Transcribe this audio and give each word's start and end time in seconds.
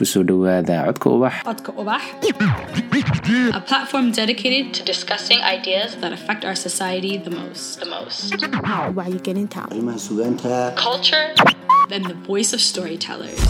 ku 0.00 0.06
soo 0.12 0.22
dhowaada 0.28 0.76
codka 0.88 1.08
ubax. 1.16 1.34
Codka 1.48 1.70
Ubax, 1.80 2.02
a 3.58 3.60
platform 3.70 4.06
dedicated 4.20 4.66
to 4.76 4.80
discussing 4.92 5.40
ideas 5.56 5.90
that 6.00 6.12
affect 6.18 6.42
our 6.48 6.56
society 6.68 7.12
the 7.26 7.32
most. 7.40 7.80
The 7.84 7.88
most. 7.96 8.32
wacyigelinta. 8.98 9.60
Arrimaha 9.68 9.98
sugaanta. 10.06 10.52
Culture. 10.86 11.26
And 11.94 12.04
the 12.12 12.16
voice 12.30 12.50
of 12.56 12.60
storytellers. 12.70 13.40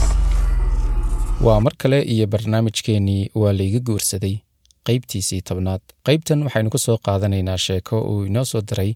waa 1.47 1.61
mar 1.61 1.73
kale 1.83 2.03
iyo 2.03 2.27
barnaamijkeennii 2.27 3.31
waa 3.35 3.53
layga 3.53 3.81
guursaday. 3.89 4.35
Qaybtiisii 4.89 5.41
tobnaad. 5.51 5.81
Qaybtan 6.09 6.43
waxaynu 6.47 6.71
ku 6.75 6.79
soo 6.87 6.99
qaadanaynaa 7.09 7.59
sheeko 7.67 7.97
uu 8.13 8.25
inoo 8.31 8.45
soo 8.53 8.61
diray 8.71 8.93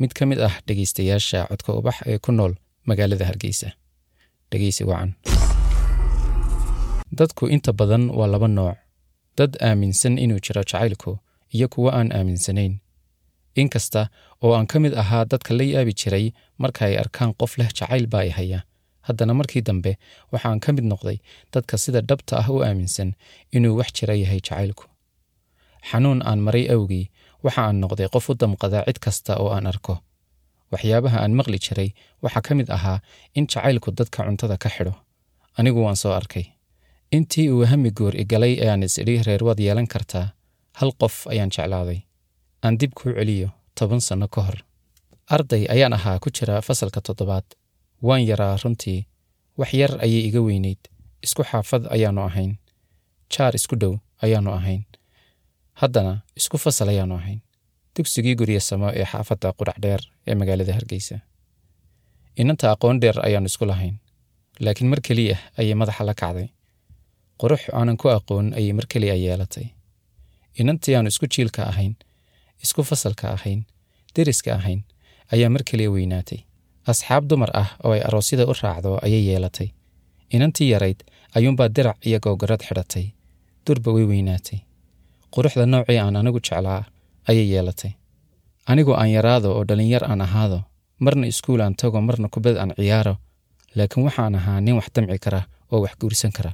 mid 0.00 0.12
ka 0.18 0.26
mid 0.26 0.40
ah 0.48 0.54
dhegaystayaasha 0.66 1.46
codka 1.50 1.72
ubax 1.80 1.96
ee 2.06 2.18
ku 2.18 2.32
nool 2.32 2.52
magaalada 2.90 3.24
hargeysa. 3.30 3.68
Dhegaysi 4.50 4.84
wacan 4.90 5.10
dadku 7.18 7.44
inta 7.54 7.72
badan 7.80 8.04
waa 8.18 8.26
laba 8.32 8.48
nooc. 8.48 8.76
Dad 9.38 9.52
aaminsan 9.68 10.14
inuu 10.24 10.40
jiro 10.44 10.62
jacaylku 10.70 11.12
iyo 11.54 11.66
kuwo 11.72 11.88
aan 11.98 12.08
aaminsanayn. 12.16 12.74
Inkasta 13.60 14.02
oo 14.44 14.52
aan 14.56 14.66
ka 14.66 14.76
mid 14.80 14.94
ahaa 15.02 15.24
dadka 15.32 15.54
la 15.58 15.64
yaabi 15.64 15.92
jiray 16.00 16.26
marka 16.62 16.84
ay 16.88 16.94
arkaan 17.02 17.32
qof 17.40 17.52
leh 17.58 17.68
jacayl 17.78 18.06
baa 18.12 18.24
i 18.28 18.30
haya. 18.38 18.60
Haddana 19.06 19.34
markii 19.38 19.62
dambe 19.68 19.92
waxaan 20.32 20.60
ka 20.64 20.72
mid 20.76 20.84
noqday 20.92 21.18
dadka 21.54 21.74
sida 21.82 22.00
dhabta 22.08 22.34
ah 22.42 22.48
u 22.54 22.56
aaminsan 22.66 23.10
inuu 23.56 23.76
wax 23.78 23.88
jira 23.96 24.14
yahay 24.22 24.40
jacaylku. 24.46 24.84
Xanuun 25.90 26.20
aan 26.28 26.40
maray 26.46 26.66
awgii 26.74 27.06
waxa 27.44 27.62
aan 27.68 27.80
noqday 27.82 28.08
qof 28.14 28.26
u 28.30 28.34
damqada 28.40 28.84
cid 28.86 28.98
kasta 29.04 29.32
oo 29.42 29.48
aan 29.56 29.66
arko. 29.72 29.94
Waxyaabaha 30.72 31.18
aan 31.22 31.32
maqli 31.38 31.58
jiray 31.64 31.90
waxaa 32.24 32.42
ka 32.46 32.52
mid 32.58 32.68
ahaa 32.76 32.98
in 33.38 33.46
jacaylku 33.52 33.90
dadka 33.98 34.24
cuntada 34.26 34.56
ka 34.62 34.68
xidho. 34.74 34.94
Anigu 35.58 35.80
waan 35.86 35.96
soo 36.02 36.12
arkay 36.20 36.44
intii 37.12 37.50
uu 37.50 37.64
hami 37.66 37.90
goor 37.90 38.14
igalay 38.16 38.54
ee 38.60 38.70
aan 38.70 38.82
is 38.82 38.98
idhi 38.98 39.22
reer 39.26 39.44
waad 39.44 39.58
yeelan 39.60 39.86
kartaa. 39.86 40.26
Hal 40.78 40.90
qof 41.00 41.26
ayaan 41.32 41.50
jeclaaday. 41.50 41.98
Aan 42.64 42.78
dib 42.80 42.92
kuu 42.94 43.12
celiyo 43.18 43.48
toban 43.78 44.00
sanno 44.00 44.28
ka 44.28 44.40
hor. 44.42 44.58
Arday 45.30 45.66
ayaan 45.74 45.92
ahaa 45.92 46.18
ku 46.18 46.30
jira 46.30 46.60
fasalka 46.62 47.00
toddobaad. 47.00 47.44
Waan 48.02 48.26
yaraa 48.26 48.56
runtii. 48.64 49.06
Wax 49.58 49.72
yar 49.74 49.92
ayay 50.04 50.22
iga 50.28 50.40
weynayd 50.46 50.78
isku 51.22 51.42
xaafad 51.50 51.86
ayaannu 51.94 52.22
ahayn. 52.28 52.52
Jaar 53.32 53.54
isku 53.54 53.76
dhow 53.80 53.94
ayaannu 54.22 54.50
ahayn. 54.52 54.82
Haddana 55.80 56.22
isku 56.36 56.58
fasal 56.58 56.88
ayaannu 56.88 57.14
ahayn. 57.20 57.40
Dugsigii 57.96 58.34
gurya 58.36 58.60
samo 58.60 58.88
ee 58.92 59.04
xaafadda 59.12 59.52
qudhac 59.58 59.78
dheer 59.84 60.00
ee 60.26 60.34
magaalada 60.34 60.72
hargeysa. 60.76 61.16
Inanta 62.36 62.66
aqoon 62.74 63.00
dheer 63.00 63.16
ayaannu 63.26 63.46
isku 63.52 63.64
lahayn. 63.66 63.94
Laakiin 64.60 64.88
mar 64.92 65.00
keliya 65.06 65.36
ayay 65.58 65.74
madaxa 65.74 66.04
la 66.04 66.14
kacday 66.14 66.48
qurux 67.40 67.62
aanan 67.78 67.96
ku 68.00 68.08
aqoon 68.08 68.46
ayay 68.58 68.72
mar 68.72 68.86
keliya 68.92 69.14
yeelatay. 69.24 69.66
Inantii 70.60 70.94
aannu 70.96 71.08
isku 71.12 71.26
jiilka 71.34 71.62
ahayn 71.70 71.94
isku 72.64 72.82
fasalka 72.90 73.26
ahayn 73.36 73.60
deriska 74.16 74.50
ahayn 74.58 74.80
ayaa 75.32 75.50
mar 75.54 75.62
keliya 75.68 75.90
weynaatay. 75.94 76.40
Asxaab 76.90 77.26
dumar 77.28 77.50
ah 77.62 77.70
oo 77.84 77.92
ay 77.92 78.00
aroosyada 78.08 78.46
u 78.46 78.52
raacdo 78.62 78.98
ayay 79.06 79.22
yeelatay. 79.28 79.68
Inantii 80.34 80.70
yarayd 80.72 81.00
ayuunbaa 81.36 81.68
dirac 81.76 81.96
iyo 82.06 82.18
gowgarad 82.24 82.62
xidhatay. 82.68 83.06
Durba 83.66 83.90
way 83.92 84.04
weynaatay. 84.10 84.58
Quruxda 85.34 85.66
noocii 85.66 85.98
aan 85.98 86.16
anigu 86.16 86.40
jeclaa 86.40 86.84
ayay 87.28 87.46
yeelatay. 87.52 87.92
Anigu 88.70 88.92
aan 88.94 89.10
yaraado 89.16 89.48
oo 89.56 89.64
dhallinyar 89.68 90.04
aan 90.10 90.20
ahaado 90.20 90.58
marna 90.98 91.26
iskuul 91.26 91.60
aan 91.60 91.74
tago 91.76 92.00
marna 92.00 92.28
kubad 92.34 92.56
aan 92.56 92.72
ciyaaro 92.78 93.14
laakiin 93.76 94.04
waxaan 94.06 94.34
ahaa 94.34 94.60
nin 94.60 94.74
wax 94.78 94.88
damci 94.94 95.18
kara 95.24 95.40
oo 95.72 95.80
wax 95.84 95.92
guursan 96.00 96.32
kara 96.32 96.52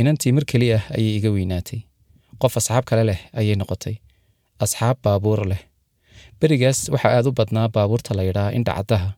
inantii 0.00 0.32
mar 0.36 0.44
keli 0.50 0.68
ah 0.76 0.84
ayay 0.96 1.16
iga 1.18 1.30
weynaatay. 1.34 1.80
Qof 2.40 2.56
asxaab 2.60 2.84
kale 2.88 3.04
leh 3.10 3.20
ayay 3.40 3.56
noqotay. 3.60 3.96
Asxaab 4.64 4.96
baabuur 5.04 5.40
leh. 5.50 5.62
Berigaas 6.40 6.88
waxaa 6.92 7.12
aad 7.16 7.26
u 7.28 7.32
badnaa 7.38 7.68
baabuurta 7.74 8.14
la 8.16 8.22
yidhaa 8.28 8.50
indhacaddaha 8.58 9.08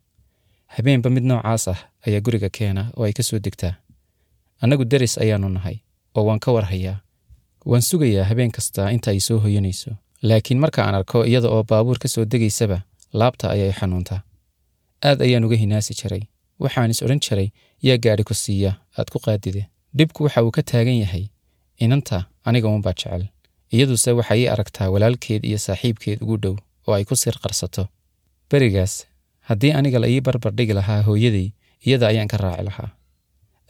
habeenba 0.75 1.09
mid 1.15 1.25
noocaas 1.31 1.65
ah 1.73 1.81
ayaa 2.07 2.21
guriga 2.27 2.49
keena 2.57 2.83
oo 2.97 3.05
ay 3.07 3.13
ka 3.13 3.23
soo 3.23 3.39
degtaa. 3.45 3.75
Annagu 4.63 4.85
deris 4.85 5.15
ayaannu 5.23 5.49
nahay 5.49 5.77
oo 6.17 6.25
waan 6.27 6.41
ka 6.45 6.51
warhayaa. 6.57 6.97
Waan 7.71 7.83
sugayaa 7.83 8.25
habeen 8.31 8.51
kasta 8.57 8.91
inta 8.95 9.11
ay 9.11 9.21
soo 9.21 9.39
hoyanayso. 9.45 9.91
Laakiin 10.23 10.59
marka 10.63 10.81
aan 10.87 10.95
arko 10.95 11.25
iyada 11.25 11.49
oo 11.49 11.63
baabuur 11.71 11.99
ka 12.03 12.09
soo 12.09 12.25
degaysaba 12.25 12.79
laabta 13.13 13.51
ayay 13.55 13.73
xanuuntaa. 13.79 14.21
Aad 15.05 15.19
ayaan 15.23 15.45
uga 15.45 15.57
hinaasi 15.57 15.95
jiray. 16.01 16.23
Waxaan 16.63 16.91
is 16.91 17.03
odhan 17.03 17.21
jiray 17.21 17.49
yaa 17.87 17.99
gaadhi 18.05 18.25
ku 18.25 18.35
siiya 18.35 18.71
aad 18.99 19.09
ku 19.13 19.19
qaadide 19.25 19.63
dhibku 19.97 20.25
waxa 20.25 20.43
uu 20.45 20.51
ka 20.57 20.63
taagan 20.63 20.99
yahay 21.05 21.25
inanta 21.85 22.19
aniga 22.49 22.69
uunbaa 22.69 22.95
jecel. 22.99 23.23
Iyaduse 23.75 24.11
waxay 24.19 24.41
ii 24.43 24.49
aragtaa 24.55 24.89
walaalkeed 24.95 25.45
iyo 25.45 25.59
saaxiibkeed 25.59 26.19
ugu 26.23 26.37
dhow 26.43 26.55
oo 26.87 26.95
ay 26.95 27.05
ku 27.05 27.17
sir 27.17 27.37
qarsato. 27.43 27.89
Berigaas 28.51 29.07
haddii 29.49 29.73
aniga 29.79 29.99
la 29.99 30.09
ii 30.09 30.21
barbar 30.21 30.53
dhigi 30.57 30.73
lahaa 30.79 31.03
hooyaday 31.07 31.49
iyada 31.87 32.07
ayaan 32.09 32.29
ka 32.33 32.37
raaci 32.37 32.65
lahaa. 32.69 32.91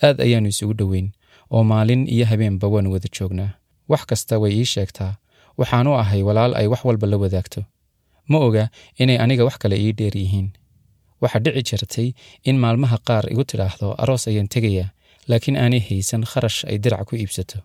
Aad 0.02 0.16
ayaannu 0.24 0.48
isugu 0.52 0.74
dhoweyn 0.78 1.08
oo 1.50 1.62
maalin 1.64 2.06
iyo 2.14 2.24
habeenba 2.30 2.66
waannu 2.72 2.92
wada 2.94 3.08
joognaa. 3.16 3.50
Wax 3.90 4.02
kasta 4.06 4.38
way 4.42 4.52
ii 4.60 4.64
sheegtaa. 4.74 5.12
Waxaanu 5.58 5.94
ahay 5.98 6.22
walaal 6.22 6.54
ay 6.56 6.66
wax 6.66 6.80
walba 6.84 7.06
la 7.06 7.16
wadaagto. 7.22 7.60
Ma 8.30 8.38
oga 8.38 8.70
inay 8.98 9.18
aniga 9.18 9.44
wax 9.44 9.56
kale 9.62 9.76
ii 9.78 9.92
dheer 9.92 10.16
yihiin. 10.16 10.48
Waxaa 11.22 11.38
dhici 11.44 11.62
jirtay 11.76 12.08
in 12.48 12.56
maalmaha 12.58 12.98
qaar 13.08 13.24
igu 13.32 13.44
tidhaahdo 13.44 13.94
aroos 14.02 14.24
ayaan 14.28 14.48
tegayaa 14.48 14.90
laakiin 15.30 15.56
aanay 15.56 15.80
haysan 15.88 16.22
kharash 16.30 16.58
ay 16.70 16.76
dirac 16.84 17.04
ku 17.08 17.16
iibsato. 17.16 17.58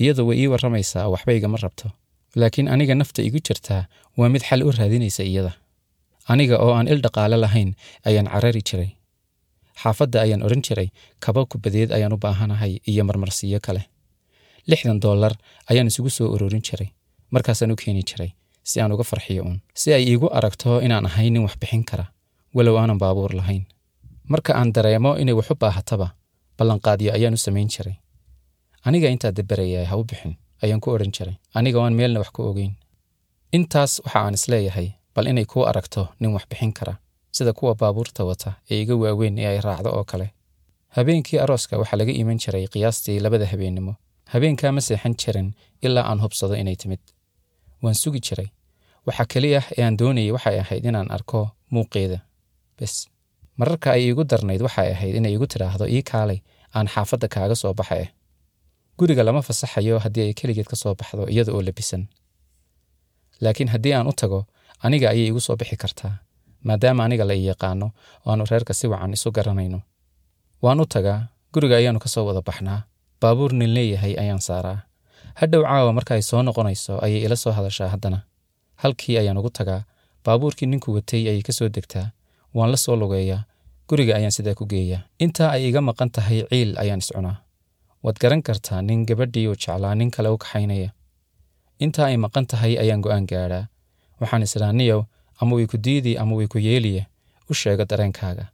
Iyadu 0.00 0.22
way 0.28 0.36
ii 0.42 0.46
warramaysaa 0.52 1.08
waxba 1.12 1.32
igama 1.38 1.58
rabto. 1.64 1.90
Laakiin 2.40 2.68
aniga 2.68 2.94
nafta 2.94 3.20
igu 3.22 3.38
jirtaa 3.46 3.82
waa 4.18 4.28
mid 4.28 4.42
xal 4.48 4.62
u 4.62 4.70
raadinaysa 4.78 5.22
iyada. 5.22 5.52
Aniga 6.32 6.56
oo 6.64 6.72
aan 6.78 6.88
il 6.88 7.00
dhaqaale 7.04 7.36
lahayn 7.44 7.70
ayaan 8.08 8.28
carari 8.32 8.62
jiray. 8.68 8.90
Xaafadda 9.82 10.18
ayaan 10.24 10.42
odhan 10.46 10.62
jiray 10.66 10.88
kaba 11.24 11.44
kubadeed 11.50 11.90
ayaan 11.96 12.12
u 12.12 12.16
baahanahay 12.24 12.72
iyo 12.90 13.04
marmarsiiyo 13.04 13.58
kale. 13.66 13.82
Lixdan 14.70 15.00
dollar 15.02 15.32
ayaan 15.70 15.86
isugu 15.90 16.10
soo 16.10 16.28
ururin 16.34 16.62
jiray 16.62 16.88
markaasaan 17.34 17.72
u 17.72 17.76
keeni 17.76 18.02
jiray 18.08 18.30
si 18.62 18.80
aan 18.80 18.92
uga 18.94 19.04
farxiyo 19.04 19.42
uun 19.42 19.58
si 19.74 19.92
ay 19.96 20.04
iigu 20.10 20.28
aragto 20.38 20.80
inaan 20.86 21.06
ahay 21.08 21.30
nin 21.30 21.42
wax 21.42 21.54
bixin 21.60 21.84
kara 21.84 22.04
walow 22.54 22.76
aanan 22.78 22.98
baabuur 23.02 23.32
lahayn. 23.34 23.64
Marka 24.32 24.52
aan 24.54 24.72
dareemo 24.72 25.16
inay 25.18 25.34
wax 25.34 25.50
u 25.50 25.54
baahataba 25.62 26.08
ballanqaadyo 26.66 27.10
ayaan 27.16 27.36
samayn 27.36 27.68
jiray. 27.74 27.96
Aniga 28.86 29.08
intaa 29.14 29.32
dabaraya 29.38 29.86
ha 29.90 29.96
u 29.96 30.04
bixin 30.04 30.34
ayaan 30.62 30.80
ku 30.80 30.90
odhan 30.94 31.10
jiray 31.16 31.36
aniga 31.58 31.78
oan 31.82 31.94
meelna 31.98 32.18
wax 32.22 32.30
ku 32.36 32.42
ogeyn. 32.50 32.72
Intaas 33.56 34.00
waxa 34.04 34.18
aan 34.20 34.34
is 34.34 34.46
leeyahay 34.48 34.88
bal 35.14 35.26
inay 35.26 35.44
kuu 35.44 35.64
aragto 35.70 36.08
nin 36.20 36.32
wax 36.34 36.44
bixin 36.50 36.72
kara 36.72 36.94
sida 37.32 37.52
kuwa 37.52 37.74
baabuurta 37.74 38.24
wata 38.24 38.50
ee 38.70 38.80
iga 38.82 38.94
waaweyn 38.96 39.38
ee 39.38 39.46
ay 39.46 39.60
raacdo 39.60 39.90
oo 39.90 40.04
kale. 40.04 40.26
Habeenkii 40.96 41.38
arooska 41.44 41.78
waxaa 41.78 41.96
laga 42.00 42.12
iman 42.12 42.38
jiray 42.38 42.66
qiyaastii 42.72 43.20
labada 43.20 43.46
habeennimo 43.46 43.94
habeenkaa 44.32 44.72
ma 44.72 44.80
seexan 44.80 45.14
jirin 45.22 45.48
ilaa 45.82 46.04
aan 46.10 46.20
hubsado 46.24 46.54
inay 46.54 46.76
timid. 46.76 47.00
Waan 47.82 47.94
sugi 47.94 48.20
jiray. 48.26 48.48
Waxa 49.06 49.24
keli 49.32 49.56
ah 49.56 49.66
ee 49.78 49.84
aan 49.84 49.96
doonayay 49.98 50.32
waxay 50.36 50.58
ahayd 50.60 50.84
inaan 50.84 51.10
arko 51.10 51.48
muuqeeda. 51.74 52.18
Bes 52.78 53.08
mararka 53.62 53.88
ay 53.94 54.02
iigu 54.10 54.24
darnayd 54.30 54.62
waxay 54.66 54.88
ahayd 54.94 55.14
inay 55.22 55.32
igu 55.38 55.46
tidhaahdo 55.52 55.86
ii 55.96 56.02
kaalay 56.10 56.38
aan 56.76 56.86
xaafadda 56.94 57.26
kaaga 57.34 57.54
soo 57.62 57.72
baxa 57.78 57.94
eh 58.04 58.08
guriga 58.98 59.22
lama 59.26 59.40
fasaxayo 59.48 59.98
haddii 60.04 60.24
ay 60.28 60.34
keligeed 60.38 60.66
ka 60.72 60.76
soo 60.82 60.94
baxdo 60.98 61.22
iyada 61.32 61.52
oo 61.54 61.62
labisan. 61.62 62.02
Laakiin 63.42 63.68
haddii 63.74 63.94
aan 63.94 64.06
u 64.10 64.12
tago 64.20 64.40
aniga 64.84 65.06
ayay 65.12 65.26
igu 65.30 65.40
soo 65.46 65.56
bixi 65.60 65.76
kartaa 65.82 66.14
maadaama 66.66 67.04
aniga 67.06 67.24
la 67.30 67.34
ii 67.34 67.46
yaqaano 67.52 67.86
oo 68.26 68.30
aanu 68.32 68.44
reerka 68.50 68.74
si 68.74 68.86
wacan 68.92 69.12
isu 69.16 69.28
garanayno. 69.36 69.80
Waan 70.62 70.80
u 70.80 70.86
tagaa 70.94 71.20
guriga 71.54 71.76
ayaannu 71.80 72.00
ka 72.04 72.08
soo 72.14 72.24
wada 72.28 72.42
baxnaa 72.48 72.80
baabuur 73.20 73.52
nin 73.52 73.70
leeyahay 73.76 74.14
ayaan 74.22 74.40
saaraa. 74.48 74.78
Hadhow 75.40 75.62
caawa 75.62 75.92
marka 75.96 76.12
ay 76.18 76.22
soo 76.30 76.42
noqonayso 76.42 76.98
ayay 77.04 77.20
ila 77.26 77.36
soo 77.36 77.52
hadashaa 77.58 77.88
haddana. 77.94 78.18
Halkii 78.82 79.16
ayaan 79.22 79.38
ugu 79.38 79.50
tagaa 79.58 79.80
baabuurkii 80.24 80.66
ninku 80.72 80.88
watay 80.96 81.22
ayay 81.30 81.42
ka 81.46 81.52
soo 81.58 81.68
degtaa 81.76 82.06
waan 82.56 82.70
la 82.70 82.76
soo 82.84 82.96
lugeeyaa 83.02 83.42
guriga 83.92 84.16
ayaan 84.16 84.32
sidaa 84.32 84.56
ku 84.56 84.64
geeyaa? 84.72 85.04
Intaa 85.20 85.50
ay 85.52 85.68
iga 85.68 85.80
maqan 85.84 86.08
tahay 86.16 86.48
ciil 86.50 86.70
ayaan 86.82 87.04
iscunaa 87.04 87.36
waad 88.04 88.16
garan 88.22 88.42
kartaa 88.42 88.80
nin 88.82 89.04
gabadhii 89.08 89.46
uu 89.52 89.56
jeclaa 89.62 89.94
nin 89.94 90.10
kale 90.14 90.28
u 90.32 90.38
kaxaynaya 90.42 90.90
intaa 91.84 92.06
ay 92.08 92.16
maqan 92.24 92.46
tahay 92.50 92.72
ayaan 92.82 93.00
go'aan 93.04 93.26
gaadhaa. 93.30 93.68
Waxaan 94.20 94.42
israaniyow 94.48 95.00
ama 95.40 95.52
way 95.56 95.66
ku 95.66 95.76
diidi 95.84 96.12
ama 96.22 96.34
way 96.38 96.46
ku 96.52 96.58
yeeliye 96.58 97.02
u 97.50 97.54
sheego 97.54 97.84
dareenkaaga. 97.90 98.44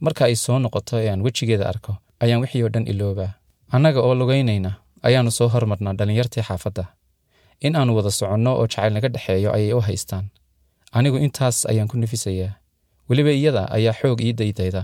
Marka 0.00 0.24
ay 0.24 0.34
soo 0.44 0.58
noqoto 0.58 0.96
ee 1.02 1.10
aan 1.12 1.20
wejigeeda 1.26 1.68
arko 1.72 1.92
ayaan 2.24 2.40
wixii 2.42 2.62
oo 2.64 2.68
dhan 2.74 2.86
iloobaa. 2.92 3.30
Annaga 3.74 4.00
oo 4.06 4.14
lugaynayna 4.14 4.70
ayaannu 5.06 5.30
soo 5.38 5.48
hormarnaa 5.54 5.94
dhallinyartii 5.98 6.42
xaafadda. 6.48 6.84
In 7.66 7.76
aannu 7.76 7.92
wada 7.96 8.10
soconno 8.10 8.50
oo 8.60 8.66
jacayl 8.66 8.92
naga 8.96 9.08
dhexeeyo 9.14 9.50
ayay 9.56 9.72
u 9.76 9.80
haystaan. 9.80 10.26
Anigu 10.96 11.18
intaas 11.26 11.66
ayaan 11.70 11.88
ku 11.90 11.96
nafisayaa 11.98 12.52
weliba 13.08 13.30
iyada 13.30 13.62
ayaa 13.76 13.92
xoog 14.00 14.20
ii 14.26 14.32
daydayda 14.40 14.82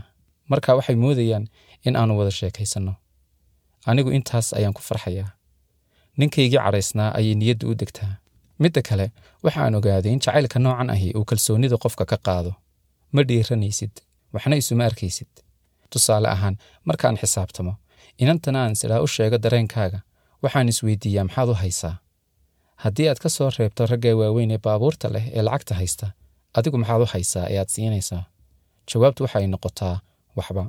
marka 0.50 0.74
waxay 0.78 0.96
moodayaan 0.96 1.44
in 1.86 1.96
aannu 1.96 2.18
wada 2.18 2.30
sheekaysanno. 2.30 2.94
Anigu 3.86 4.10
intaas 4.10 4.52
ayaan 4.58 4.74
ku 4.76 4.82
farxayaa. 4.88 5.30
Ninkaygii 6.18 6.58
cadhaysnaa 6.64 7.10
ayay 7.18 7.34
niyadda 7.34 7.66
u 7.70 7.74
degtaa. 7.80 8.12
Midda 8.58 8.82
kale 8.88 9.06
waxa 9.44 9.60
aan 9.64 9.74
ogaaday 9.74 10.12
in 10.12 10.20
jacaylka 10.24 10.58
noocan 10.58 10.90
ahi 10.90 11.08
uu 11.16 11.24
kalsoonnida 11.24 11.76
qofka 11.84 12.04
ka 12.10 12.16
qaado. 12.26 12.52
Ma 13.12 13.22
dhiiranaysid 13.28 13.94
waxna 14.34 14.56
isuma 14.56 14.84
arkaysid. 14.84 15.30
Tusaale 15.90 16.28
ahaan 16.28 16.56
markaan 16.84 17.16
xisaabtamo 17.22 17.74
inantana 18.18 18.58
aan 18.64 18.74
sidhaa 18.76 19.00
u 19.00 19.06
sheego 19.06 19.38
dareenkaaga 19.44 19.98
waxaan 20.42 20.68
isweydiiyaa 20.68 21.24
maxaad 21.24 21.48
u 21.48 21.54
haysaa? 21.62 21.94
Haddii 22.82 23.08
aad 23.08 23.18
ka 23.22 23.28
soo 23.28 23.50
reebto 23.58 23.86
ragga 23.86 24.12
waaweyn 24.16 24.50
ee 24.50 24.58
baabuurta 24.64 25.08
leh 25.14 25.24
ee 25.36 25.42
lacagta 25.42 25.74
haysta 25.74 26.06
adigu 26.58 26.76
maxaad 26.82 27.02
u 27.02 27.06
haysaa 27.12 27.46
ee 27.52 27.58
aad 27.62 27.68
siinaysaa? 27.74 28.22
Jawaabtu 28.90 29.20
waxay 29.24 29.46
noqotaa 29.46 29.96
waxba. 30.38 30.62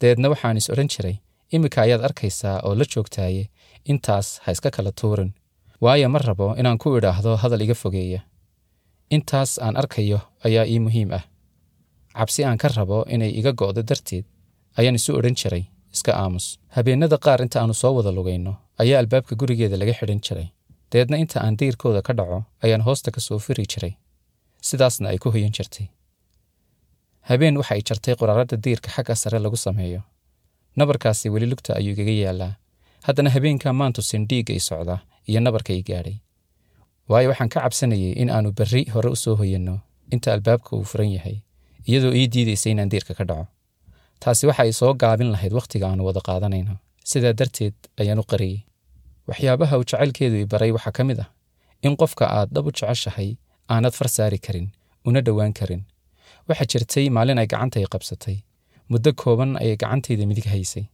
Dabeedna 0.00 0.28
waxaan 0.32 0.56
is 0.60 0.70
odhan 0.72 0.88
jiray 0.94 1.16
iminka 1.54 1.78
ayaad 1.82 2.02
arkaysaa 2.08 2.56
oo 2.66 2.74
la 2.78 2.84
joogtaaye 2.94 3.44
intaas 3.90 4.28
ha 4.44 4.52
iska 4.52 4.70
kala 4.76 4.92
tuurin. 5.00 5.30
Waayo 5.84 6.08
ma 6.08 6.18
rabo 6.18 6.46
inaan 6.60 6.78
ku 6.82 6.88
idhaahdo 6.98 7.36
hadal 7.42 7.60
iga 7.66 7.74
fogeeya. 7.82 8.20
Intaas 9.10 9.58
aan 9.64 9.76
arkayo 9.76 10.18
ayaa 10.46 10.64
ii 10.72 10.78
muhiim 10.86 11.10
ah. 11.18 11.24
Cabsi 12.18 12.44
aan 12.44 12.58
ka 12.58 12.68
rabo 12.76 13.04
inay 13.14 13.30
iga 13.40 13.52
go'do 13.52 13.82
darteed 13.88 14.24
ayaan 14.78 14.94
isu 15.00 15.10
odhan 15.18 15.34
jiray 15.40 15.64
iska 15.94 16.12
aamus. 16.22 16.46
Habeennada 16.74 17.18
qaar 17.24 17.40
inta 17.42 17.60
aanu 17.60 17.74
soo 17.74 17.92
wada 17.96 18.10
lugayno 18.12 18.52
ayaa 18.82 18.98
albaabka 19.02 19.34
gurigeeda 19.40 19.76
laga 19.80 19.92
xidhan 19.98 20.20
jiray. 20.26 20.46
Dabeedna 20.92 21.16
inta 21.22 21.40
aan 21.44 21.56
diirkooda 21.60 22.02
ka 22.06 22.12
dhaco 22.18 22.38
ayaan 22.64 22.82
hoosta 22.86 23.10
ka 23.14 23.20
soo 23.20 23.38
firi 23.38 23.64
jiray 23.72 23.92
sidaasna 24.68 25.08
ay 25.12 25.18
ku 25.22 25.28
hoyan 25.34 25.52
jirtay 25.56 25.86
habeen 27.28 27.56
waxa 27.60 27.74
ay 27.74 27.82
jartay 27.88 28.14
quraarada 28.20 28.56
diirka 28.64 28.88
xagga 28.94 29.14
sare 29.16 29.38
lagu 29.38 29.56
sameeyo. 29.56 30.00
Nabarkaasi 30.76 31.28
weli 31.30 31.46
lugta 31.50 31.74
ayuu 31.78 31.92
igaga 31.94 32.10
yaallaa. 32.24 32.52
Haddana 33.06 33.30
habeenkaa 33.30 33.72
maantusin 33.72 34.26
dhiigga 34.28 34.54
i 34.54 34.60
socda 34.60 34.96
iyo 35.28 35.40
nabarka 35.40 35.72
i 35.72 35.82
gaadhay. 35.82 36.16
Waayo 37.08 37.28
waxaan 37.30 37.48
ka 37.48 37.60
cabsanayay 37.60 38.12
in 38.22 38.30
aanu 38.30 38.52
berri 38.52 38.84
hore 38.94 39.08
u 39.10 39.16
soo 39.16 39.36
hoyanno 39.36 39.80
inta 40.14 40.32
albaabka 40.34 40.76
uu 40.76 40.84
furan 40.84 41.10
yahay 41.16 41.36
iyadoo 41.88 42.12
ii 42.14 42.26
diidaysa 42.32 42.70
inaan 42.70 42.88
diirka 42.90 43.14
ka 43.14 43.24
dhaco. 43.24 43.46
Taasi 44.20 44.46
waxa 44.46 44.62
ay 44.62 44.72
soo 44.72 44.94
gaabin 44.94 45.30
lahayd 45.34 45.52
wakhtiga 45.52 45.86
aanu 45.90 46.04
wada 46.06 46.20
qaadanayno. 46.20 46.74
Sidaa 47.04 47.32
darteed 47.32 47.74
ayaan 48.00 48.18
u 48.18 48.24
qariyey 48.30 48.58
waxyaabaha 49.28 49.78
uu 49.78 49.84
jacaylkeedu 49.90 50.36
i 50.42 50.46
baray 50.46 50.70
waxaa 50.72 50.92
ka 50.96 51.02
mid 51.04 51.18
ah 51.20 51.28
in 51.82 51.96
qofka 51.96 52.24
aad 52.26 52.48
dhab 52.54 52.66
u 52.66 52.70
jeceshahay 52.72 53.36
aanad 53.72 53.94
far 53.98 54.08
saari 54.16 54.38
karin 54.46 54.68
una 55.08 55.20
dhowaan 55.26 55.52
karin. 55.58 55.82
Waxaa 56.48 56.68
jirtay 56.72 57.06
maalin 57.16 57.38
ay 57.42 57.46
gacantay 57.52 57.84
qabsatay. 57.92 58.36
Muddo 58.90 59.10
kooban 59.22 59.50
ayay 59.62 59.76
gacantayda 59.82 60.24
midig 60.30 60.46
haysay. 60.52 60.84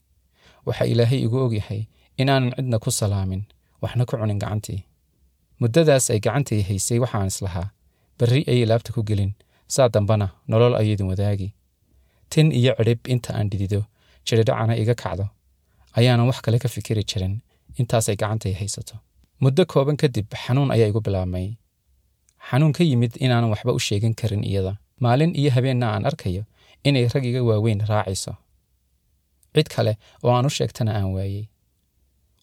Waxa 0.66 0.84
ilaahay 0.92 1.20
igu 1.26 1.36
ogyahay 1.46 1.80
inaanan 2.20 2.52
cidna 2.56 2.78
ku 2.84 2.90
salaamin 3.00 3.42
waxna 3.82 4.02
ku 4.08 4.14
cunin 4.20 4.38
gacantii. 4.42 4.80
Muddadaas 5.60 6.06
ay 6.12 6.20
gacantii 6.26 6.62
haysay 6.68 6.98
waxaan 7.04 7.28
islahaa 7.32 7.68
berri 8.18 8.40
ayay 8.50 8.66
laabta 8.70 8.90
ku 8.96 9.00
gelin 9.08 9.32
saa 9.74 9.88
dambana 9.94 10.26
nolol 10.50 10.74
ayaydin 10.80 11.08
wadaagi. 11.10 11.48
Tin 12.32 12.48
iyo 12.52 12.72
cidhib 12.78 13.00
inta 13.14 13.30
aan 13.38 13.48
dhidido 13.50 13.80
jiridhacana 14.26 14.74
iga 14.82 14.94
kacdo. 15.02 15.26
Ayaanan 15.98 16.26
wax 16.28 16.38
kale 16.44 16.58
ka 16.58 16.68
fikiri 16.74 17.02
jirin 17.10 17.34
intaasay 17.80 18.16
gacantay 18.20 18.52
haysato. 18.60 18.96
Muddo 19.42 19.62
kooban 19.72 19.96
kadib 20.02 20.26
xanuun 20.42 20.70
ayaa 20.74 20.88
igu 20.92 21.00
bilaabmay 21.06 21.46
xanuun 22.50 22.72
ka 22.76 22.82
yimid 22.84 23.12
inaanan 23.24 23.50
waxba 23.52 23.72
u 23.72 23.80
sheegan 23.86 24.14
karin 24.20 24.44
iyada. 24.44 24.72
Maalin 25.00 25.32
iyo 25.40 25.50
habeenna 25.56 25.86
aan 25.94 26.04
arkayo 26.10 26.42
inay 26.84 27.08
rag 27.14 27.24
iga 27.24 27.42
waaweyn 27.48 27.80
raacayso. 27.90 28.32
Cid 29.54 29.68
kale 29.74 29.92
oo 30.24 30.32
aan 30.36 30.46
u 30.46 30.50
sheegtana 30.50 30.92
aan 30.98 31.10
waayey. 31.16 31.48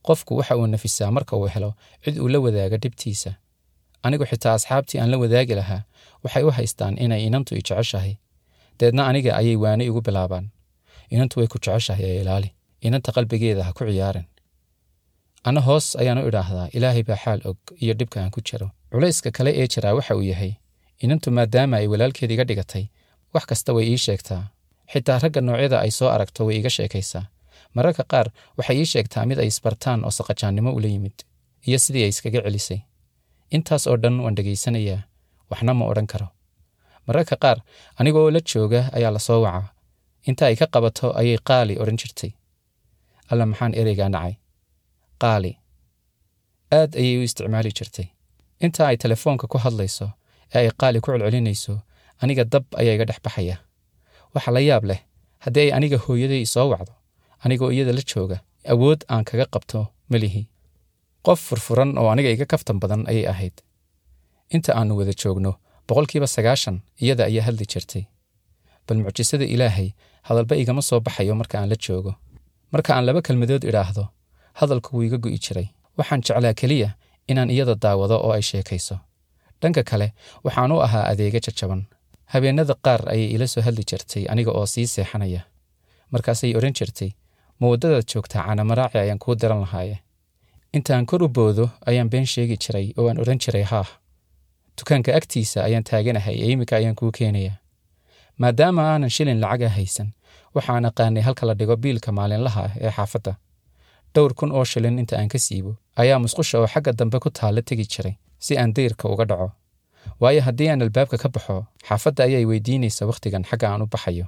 Qofku 0.08 0.38
waxa 0.40 0.56
uu 0.58 0.68
nafisaa 0.68 1.12
marka 1.12 1.36
uu 1.38 1.48
helo 1.54 1.72
cid 2.04 2.18
uu 2.20 2.28
la 2.34 2.40
wadaaga 2.40 2.78
dhibtiisa. 2.84 3.32
Anigu 4.04 4.26
xitaa 4.32 4.54
asxaabtii 4.58 5.00
aan 5.02 5.12
la 5.12 5.18
wadaagi 5.18 5.56
lahaa 5.60 5.82
waxay 6.24 6.44
u 6.44 6.52
haystaan 6.58 6.98
inay 7.04 7.22
inantu 7.28 7.56
i 7.56 7.62
jeceshahay. 7.68 8.14
Deedna 8.80 9.08
aniga 9.10 9.32
ayay 9.40 9.56
waane 9.64 9.84
igu 9.90 10.02
bilaabaan. 10.02 10.46
Inantu 11.14 11.40
way 11.40 11.48
ku 11.48 11.58
jeceshahay 11.66 12.06
ee 12.06 12.22
ilaali. 12.22 12.50
Inanta 12.86 13.12
qalbigeeda 13.16 13.64
ha 13.64 13.72
ku 13.78 13.84
ciyaarin. 13.88 14.26
Anna 15.48 15.62
hoos 15.68 15.96
ayaan 16.02 16.20
u 16.24 16.28
idhaahdaa 16.30 16.68
ilaahay 16.78 17.04
baa 17.10 17.20
xaal 17.24 17.40
og 17.50 17.58
iyo 17.84 17.94
dhibka 18.00 18.18
aan 18.24 18.32
ku 18.36 18.42
jiro 18.48 18.68
culayska 18.94 19.32
kale 19.38 19.52
ee 19.62 19.68
jiraa 19.74 19.94
waxa 19.98 20.16
uu 20.16 20.22
yahay 20.32 20.52
inantu 21.04 21.32
maadaama 21.38 21.76
ay 21.78 21.88
walaalkeed 21.94 22.32
iga 22.32 22.44
dhigatay 22.50 22.86
wax 23.34 23.44
kasta 23.50 23.74
way 23.74 23.86
ii 23.94 23.98
sheegtaa. 24.06 24.44
Xitaa 24.94 25.20
ragga 25.24 25.42
noocyada 25.42 25.78
ay 25.86 25.92
soo 25.98 26.10
aragto 26.16 26.42
way 26.48 26.58
iga 26.60 26.70
sheekaysaa. 26.70 27.26
Mararka 27.76 28.04
qaar 28.12 28.28
waxay 28.58 28.78
ii 28.82 28.86
sheegtaa 28.94 29.26
mid 29.30 29.40
ay 29.44 29.48
isbartaan 29.54 30.06
oo 30.06 30.12
saqajaannimo 30.18 30.70
ula 30.78 30.88
yimid 30.94 31.18
iyo 31.68 31.78
sidii 31.80 32.04
ay 32.04 32.10
iskaga 32.14 32.42
celisay. 32.46 32.80
Intaas 33.56 33.88
oo 33.88 33.98
dhan 34.04 34.20
waan 34.24 34.36
dhegaysanayaa 34.38 35.02
waxna 35.52 35.74
ma 35.74 35.86
odhan 35.92 36.08
karo. 36.12 36.28
Mararka 37.08 37.36
qaar 37.44 37.58
anigoo 38.00 38.30
la 38.32 38.40
jooga 38.50 38.82
ayaa 38.98 39.12
la 39.16 39.20
soo 39.20 39.42
wacaa. 39.46 39.74
Inta 40.30 40.44
ay 40.50 40.56
ka 40.56 40.68
qabato 40.74 41.08
ayay 41.20 41.38
qaali 41.50 41.74
odhan 41.82 41.98
jirtay. 42.02 42.32
Alla 43.32 43.46
maxaan 43.46 43.74
ereygaa 43.82 44.10
nacay? 44.16 44.34
Qaali. 45.22 45.52
Aad 46.78 46.92
ayay 47.02 47.18
u 47.18 47.22
isticmaali 47.28 47.72
jirtay 47.78 48.08
inta 48.66 48.82
ay 48.90 48.98
telefoonka 49.04 49.46
ku 49.52 49.58
hadlayso 49.64 50.08
ee 50.56 50.60
ay 50.64 50.70
qaali 50.82 51.00
ku 51.04 51.08
celcelinayso 51.12 51.74
aniga 52.24 52.44
dab 52.54 52.66
ayaa 52.80 52.96
iga 52.98 53.06
dhex 53.10 53.20
baxaya. 53.26 53.56
Waxa 54.34 54.52
la 54.56 54.60
yaab 54.70 54.84
leh 54.90 55.00
haddii 55.46 55.66
ay 55.66 55.72
aniga 55.78 55.98
hooyaday 56.06 56.42
isoo 56.48 56.68
wacdo 56.74 56.94
anigoo 57.44 57.72
iyada 57.76 57.94
la 57.98 58.04
jooga 58.12 58.38
awood 58.74 59.00
aan 59.14 59.24
kaga 59.30 59.46
qabto 59.54 59.80
ma 60.10 60.18
lihi. 60.24 60.44
Qof 61.26 61.40
furfuran 61.48 61.92
oo 62.00 62.08
aniga 62.14 62.30
iga 62.36 62.46
kaftan 62.52 62.78
badan 62.84 63.04
ayay 63.12 63.26
ahayd. 63.34 63.56
Inta 64.56 64.72
aannu 64.78 64.94
wada 65.00 65.14
joogno 65.22 65.52
boqolkiiba 65.88 66.28
sagaashan 66.36 66.78
iyada 67.04 67.24
ayaa 67.30 67.46
hadli 67.48 67.66
jirtay. 67.72 68.04
Bal 68.88 68.98
mucjisada 69.04 69.46
ilaahay 69.54 69.90
hadalba 70.28 70.56
igama 70.62 70.82
soo 70.90 71.00
baxayo 71.06 71.36
marka 71.42 71.56
aan 71.60 71.70
la 71.72 71.76
joogo. 71.86 72.12
Marka 72.74 72.90
aan 72.96 73.06
laba 73.08 73.22
kelmadood 73.26 73.64
idhaahdo 73.70 74.04
hadalku 74.60 74.90
wuu 74.96 75.04
iga 75.08 75.18
gu'i 75.24 75.38
jiray. 75.46 75.68
Waxaan 75.98 76.22
jeclaa 76.26 76.54
keliya 76.60 76.90
inaan 77.28 77.50
iyada 77.50 77.76
daawado 77.76 78.18
oo 78.26 78.32
ay 78.32 78.42
sheekayso. 78.42 78.98
Dhanka 79.62 79.84
kale 79.84 80.14
waxaan 80.44 80.72
u 80.72 80.80
ahaa 80.86 81.06
adeega 81.12 81.40
jajaban. 81.46 81.82
Habeennada 82.26 82.76
qaar 82.86 83.02
ayay 83.14 83.32
ila 83.36 83.48
soo 83.48 83.62
hadli 83.62 83.84
jirtay 83.90 84.24
aniga 84.32 84.52
oo 84.52 84.66
sii 84.66 84.88
seexanaya. 84.88 85.42
Markaasay 86.12 86.56
odhan 86.58 86.74
jirtay 86.80 87.12
ma 87.60 87.68
waddadaad 87.72 88.06
joogtaa 88.14 88.44
canamaraaci 88.48 88.98
ayaan 88.98 89.20
kuu 89.20 89.36
diran 89.42 89.60
lahaaye. 89.62 89.98
Intaan 90.74 91.06
kor 91.06 91.24
u 91.24 91.28
boodo 91.30 91.70
ayaan 91.86 92.10
been 92.10 92.26
sheegi 92.26 92.58
jiray 92.58 92.88
oo 92.98 93.08
aan 93.10 93.20
odhan 93.22 93.40
jiray 93.44 93.64
haah 93.64 93.90
dukaanka 94.78 95.16
agtiisa 95.16 95.64
ayaan 95.64 95.84
taaganahay 95.84 96.36
ee 96.44 96.52
iminka 96.54 96.76
ayaan 96.76 96.96
kuu 96.96 97.12
keenayaa. 97.18 97.56
Maadaama 98.38 98.82
aanan 98.92 99.10
shilin 99.10 99.40
lacaga 99.42 99.70
haysan 99.70 100.10
waxaan 100.56 100.86
aqaanay 100.90 101.24
halka 101.24 101.46
la 101.46 101.54
dhigo 101.60 101.76
biilka 101.78 102.12
maalinlaha 102.12 102.62
ah 102.68 102.72
ee 102.82 102.92
xaafadda. 102.98 103.34
Dhowr 104.16 104.34
kun 104.34 104.52
oo 104.52 104.66
shilin 104.66 105.00
inta 105.00 105.16
aan 105.20 105.28
ka 105.30 105.40
siibo 105.40 105.76
ayaa 106.02 106.20
musqusha 106.24 106.60
oo 106.60 106.68
xagga 106.74 106.92
dambe 107.00 107.18
ku 107.24 107.30
taalla 107.30 107.62
tegi 107.62 107.86
jiray 107.94 108.16
si 108.46 108.58
aan 108.58 108.74
dayrka 108.76 109.06
uga 109.14 109.26
dhaco. 109.26 109.48
Waayo 110.22 110.42
haddii 110.48 110.70
aan 110.70 110.82
albaabka 110.86 111.18
ka 111.18 111.30
baxo 111.30 111.66
xaafadda 111.88 112.24
ayay 112.28 112.46
weydiinaysa 112.50 113.06
wakhtigan 113.10 113.44
xagga 113.50 113.68
aan 113.72 113.82
u 113.82 113.88
baxayo. 113.94 114.26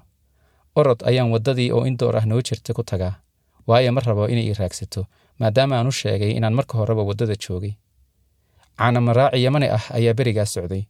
Orod 0.76 1.00
ayaan 1.10 1.32
waddadii 1.34 1.72
oo 1.76 1.84
in 1.90 1.98
door 1.98 2.16
ah 2.20 2.26
noo 2.26 2.42
jirta 2.48 2.74
ku 2.74 2.84
tagaa 2.84 3.16
waayo 3.68 3.92
ma 3.92 4.02
rabo 4.02 4.28
inay 4.34 4.48
i 4.52 4.54
raagsato 4.54 5.02
maadaama 5.40 5.76
aan 5.80 5.88
u 5.88 5.92
sheegay 5.92 6.32
inaan 6.38 6.54
marka 6.58 6.78
horeba 6.80 7.04
waddada 7.10 7.36
joogay. 7.44 7.74
Caanamaraaci 8.78 9.44
yamani 9.46 9.68
ah 9.78 9.86
ayaa 9.98 10.14
berigaa 10.14 10.46
socday. 10.46 10.84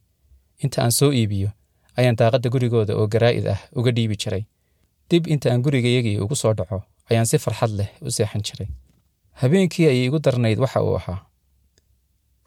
Inta 0.62 0.82
aan 0.82 0.92
soo 0.92 1.10
iibiyo 1.12 1.50
ayaan 1.98 2.16
daaqadda 2.18 2.48
gurigooda 2.54 2.92
oo 2.96 3.06
garaa'id 3.06 3.46
ah 3.54 3.60
uga 3.78 3.90
dhiibi 3.96 4.16
jiray. 4.22 4.44
Dib 5.10 5.26
inta 5.26 5.50
aan 5.52 5.62
gurigayagii 5.62 6.18
ugu 6.24 6.34
soo 6.36 6.54
dhaco 6.54 6.82
ayaan 7.10 7.26
si 7.30 7.38
farxad 7.38 7.70
leh 7.78 7.88
u 8.06 8.10
seexan 8.10 8.42
jiray 8.46 8.68
habeenkii 9.40 9.86
ayay 9.86 10.06
igu 10.06 10.18
darnayd 10.24 10.58
waxa 10.58 10.82
uu 10.82 10.96
ahaa. 10.96 11.18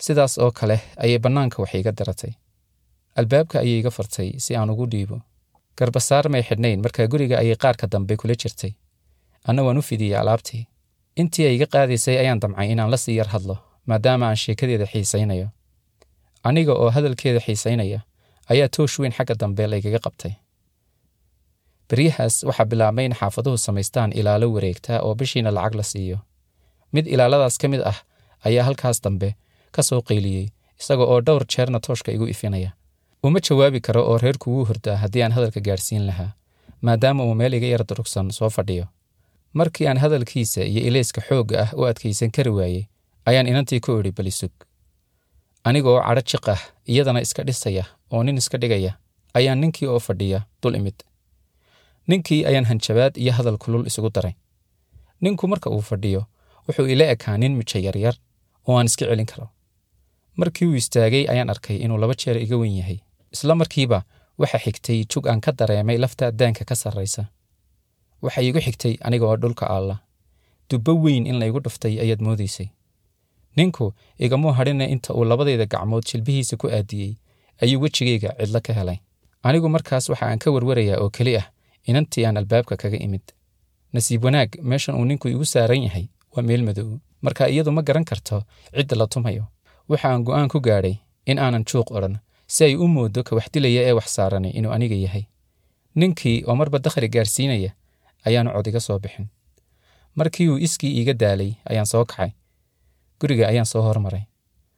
Sidaas 0.05 0.37
oo 0.37 0.51
kale 0.51 0.77
ayay 1.03 1.19
bannaanka 1.19 1.61
wax 1.61 1.71
iiga 1.75 1.91
daratay. 1.91 2.31
Albaabka 3.19 3.59
ayay 3.59 3.79
iga 3.79 3.91
furtay 3.91 4.29
si 4.39 4.55
aan 4.55 4.69
ugu 4.69 4.85
dhiibo. 4.91 5.17
Garbasaar 5.77 6.29
may 6.29 6.43
xidhnayn 6.43 6.81
markaa 6.81 7.07
guriga 7.07 7.37
ayay 7.39 7.55
qaarka 7.55 7.87
dambe 7.91 8.15
kula 8.17 8.35
jirtay. 8.41 8.71
Anna 9.47 9.63
waan 9.63 9.77
u 9.77 9.81
fidiyey 9.81 10.17
alaabtii. 10.21 10.67
Intii 11.15 11.45
ay 11.47 11.55
iga 11.55 11.65
qaadaysay 11.73 12.17
ayaan 12.17 12.39
damcay 12.39 12.71
inaan 12.71 12.91
la 12.91 12.97
sii 12.97 13.15
yar 13.19 13.27
hadlo 13.33 13.57
maadaama 13.87 14.25
aan 14.27 14.35
sheekadeeda 14.37 14.85
xiisaynayo. 14.85 15.47
Aniga 16.43 16.73
oo 16.73 16.89
hadalkeeda 16.89 17.39
xiisaynaya 17.39 17.99
ayaa 18.51 18.69
toosh 18.75 18.99
weyn 18.99 19.11
xagga 19.17 19.35
dambe 19.39 19.67
laygaga 19.67 19.99
qabtay. 20.05 20.33
Beryahaas 21.89 22.43
waxaa 22.47 22.65
bilaabmay 22.65 23.05
in 23.05 23.15
xaafaduhu 23.19 23.57
samaystaan 23.57 24.11
ilaalo 24.19 24.47
wareegta 24.53 25.01
oo 25.01 25.15
bishiina 25.15 25.51
lacag 25.51 25.75
la 25.75 25.83
siiyo 25.83 26.17
mid 26.93 27.07
ilaaladaas 27.07 27.57
ka 27.57 27.67
mid 27.67 27.81
ah 27.91 27.97
ayaa 28.45 28.63
halkaas 28.67 29.01
dambe 29.03 29.35
ka 29.71 29.83
soo 29.83 30.01
qayliyey 30.01 30.45
isaga 30.79 31.03
oo 31.03 31.21
dhowr 31.21 31.43
jeerna 31.47 31.79
tooshka 31.79 32.11
igu 32.11 32.27
ifinaya. 32.27 32.71
Uma 33.23 33.39
jawaabi 33.39 33.79
karo 33.81 34.01
oo 34.09 34.17
reerku 34.17 34.47
wuu 34.53 34.65
hordaa 34.65 34.97
haddii 34.97 35.23
aan 35.23 35.31
hadalka 35.31 35.59
gaadhsiin 35.59 36.05
lahaa 36.09 36.31
maadaama 36.81 37.23
uu 37.25 37.33
meel 37.35 37.53
iga 37.53 37.67
yar 37.67 37.83
durugsan 37.87 38.31
soo 38.31 38.49
fadhiyo. 38.49 38.85
Markii 39.53 39.87
aan 39.87 39.97
hadalkiisa 39.97 40.61
iyo 40.63 40.81
ilayska 40.87 41.21
xoogga 41.21 41.57
ah 41.63 41.69
u 41.77 41.85
adkaysan 41.85 42.31
kari 42.31 42.49
waayey 42.49 42.83
ayaan 43.25 43.47
inantii 43.47 43.79
ku 43.79 43.99
idhi 43.99 44.11
balisug 44.11 44.51
aniga 45.63 45.89
oo 45.89 46.01
cadho 46.07 46.21
jiq 46.21 46.47
ah 46.49 46.61
iyadana 46.87 47.21
iska 47.21 47.43
dhisaya 47.43 47.85
oo 48.11 48.23
nin 48.23 48.37
iska 48.37 48.57
dhigaya 48.57 48.93
ayaan 49.33 49.59
ninkii 49.61 49.87
oo 49.87 49.99
fadhiya 49.99 50.39
dul 50.63 50.75
imid. 50.75 50.95
Ninkii 52.07 52.45
ayaan 52.45 52.65
hanjabaad 52.65 53.17
iyo 53.17 53.31
hadal 53.33 53.57
kulul 53.57 53.85
isugu 53.87 54.09
daray. 54.09 54.33
Ninku 55.21 55.47
marka 55.47 55.69
uu 55.69 55.81
fadhiyo 55.81 56.25
wuxuu 56.67 56.87
ila 56.93 57.05
ekaa 57.13 57.37
nin 57.37 57.55
mijo 57.59 57.79
yaryar 57.79 58.15
oo 58.67 58.77
aan 58.77 58.85
iska 58.85 59.05
celin 59.05 59.25
karo. 59.25 59.47
Markii 60.39 60.67
uu 60.67 60.75
istaagay 60.75 61.25
ayaan 61.31 61.49
arkay 61.49 61.77
inuu 61.77 61.97
laba 61.97 62.13
jeer 62.21 62.37
iga 62.37 62.57
wen 62.57 62.75
yahay 62.77 62.99
isla 63.33 63.55
markiiba 63.55 64.03
waxa 64.37 64.57
xigtay 64.59 65.05
jug 65.11 65.27
aan 65.27 65.41
ka 65.41 65.51
dareemay 65.51 65.97
lafta 65.97 66.27
addaanka 66.27 66.65
ka 66.65 66.75
sarraysa. 66.75 67.25
Waxa 68.21 68.41
iigu 68.41 68.59
xigtay 68.61 68.97
aniga 69.01 69.25
oo 69.25 69.37
dhulka 69.37 69.65
aalla. 69.69 69.95
Dubbo 70.69 70.93
weyn 71.03 71.27
in 71.27 71.39
laygu 71.39 71.59
dhuftay 71.59 71.99
ayaad 72.03 72.21
moodaysay 72.21 72.67
ninku 73.57 73.93
igamuu 74.19 74.51
hadhina 74.51 74.85
inta 74.87 75.13
uu 75.13 75.23
labadayda 75.25 75.65
gacmood 75.65 76.03
jilbihiisa 76.05 76.57
ku 76.57 76.67
aadiyey 76.67 77.15
ayuu 77.61 77.81
wejigayga 77.81 78.31
cidlo 78.39 78.61
ka 78.61 78.73
helay. 78.73 78.99
Anigu 79.43 79.69
markaas 79.69 80.09
waxa 80.09 80.25
aan 80.29 80.39
ka 80.39 80.51
warwarayaa 80.51 80.97
oo 81.03 81.09
keli 81.09 81.37
ah 81.37 81.47
inantii 81.87 82.25
aan 82.25 82.37
albaabka 82.37 82.77
kaga 82.77 82.97
imid. 82.97 83.21
Nasiib 83.93 84.23
wanaag 84.23 84.49
meeshan 84.61 84.95
uu 84.95 85.05
ninku 85.05 85.27
igu 85.27 85.45
saaran 85.45 85.83
yahay 85.83 86.07
waa 86.33 86.41
meel 86.47 86.63
madow. 86.63 86.99
Marka 87.21 87.47
iyadu 87.49 87.71
ma 87.71 87.81
garan 87.81 88.05
karto 88.05 88.43
cidda 88.75 88.95
la 88.95 89.07
tumayo. 89.07 89.43
Waxa 89.89 90.07
aan 90.09 90.23
go'aan 90.23 90.47
ku 90.49 90.59
gaadhay 90.59 90.95
in 91.25 91.39
aanan 91.39 91.63
juuq 91.65 91.91
odhan 91.91 92.17
si 92.47 92.63
ay 92.63 92.75
u 92.75 92.87
mooddo 92.87 93.23
ka 93.23 93.35
wax 93.35 93.47
dilaya 93.53 93.81
ee 93.89 93.91
wax 93.97 94.07
saaranay 94.15 94.51
inuu 94.51 94.71
aniga 94.71 94.95
yahay. 94.95 95.25
Ninkii 95.95 96.43
oo 96.47 96.55
marba 96.55 96.79
dakhri 96.79 97.09
gaarsiinaya 97.09 97.71
ayaanu 98.25 98.51
cod 98.53 98.67
iga 98.67 98.79
soo 98.79 98.99
bixin. 98.99 99.27
Markii 100.15 100.47
uu 100.49 100.57
iskii 100.57 100.93
iiga 100.99 101.13
daalay 101.13 101.51
ayaan 101.69 101.85
soo 101.85 102.05
kacay. 102.05 102.31
Guriga 103.19 103.47
ayaan 103.47 103.65
soo 103.65 103.81
hormaray. 103.81 104.23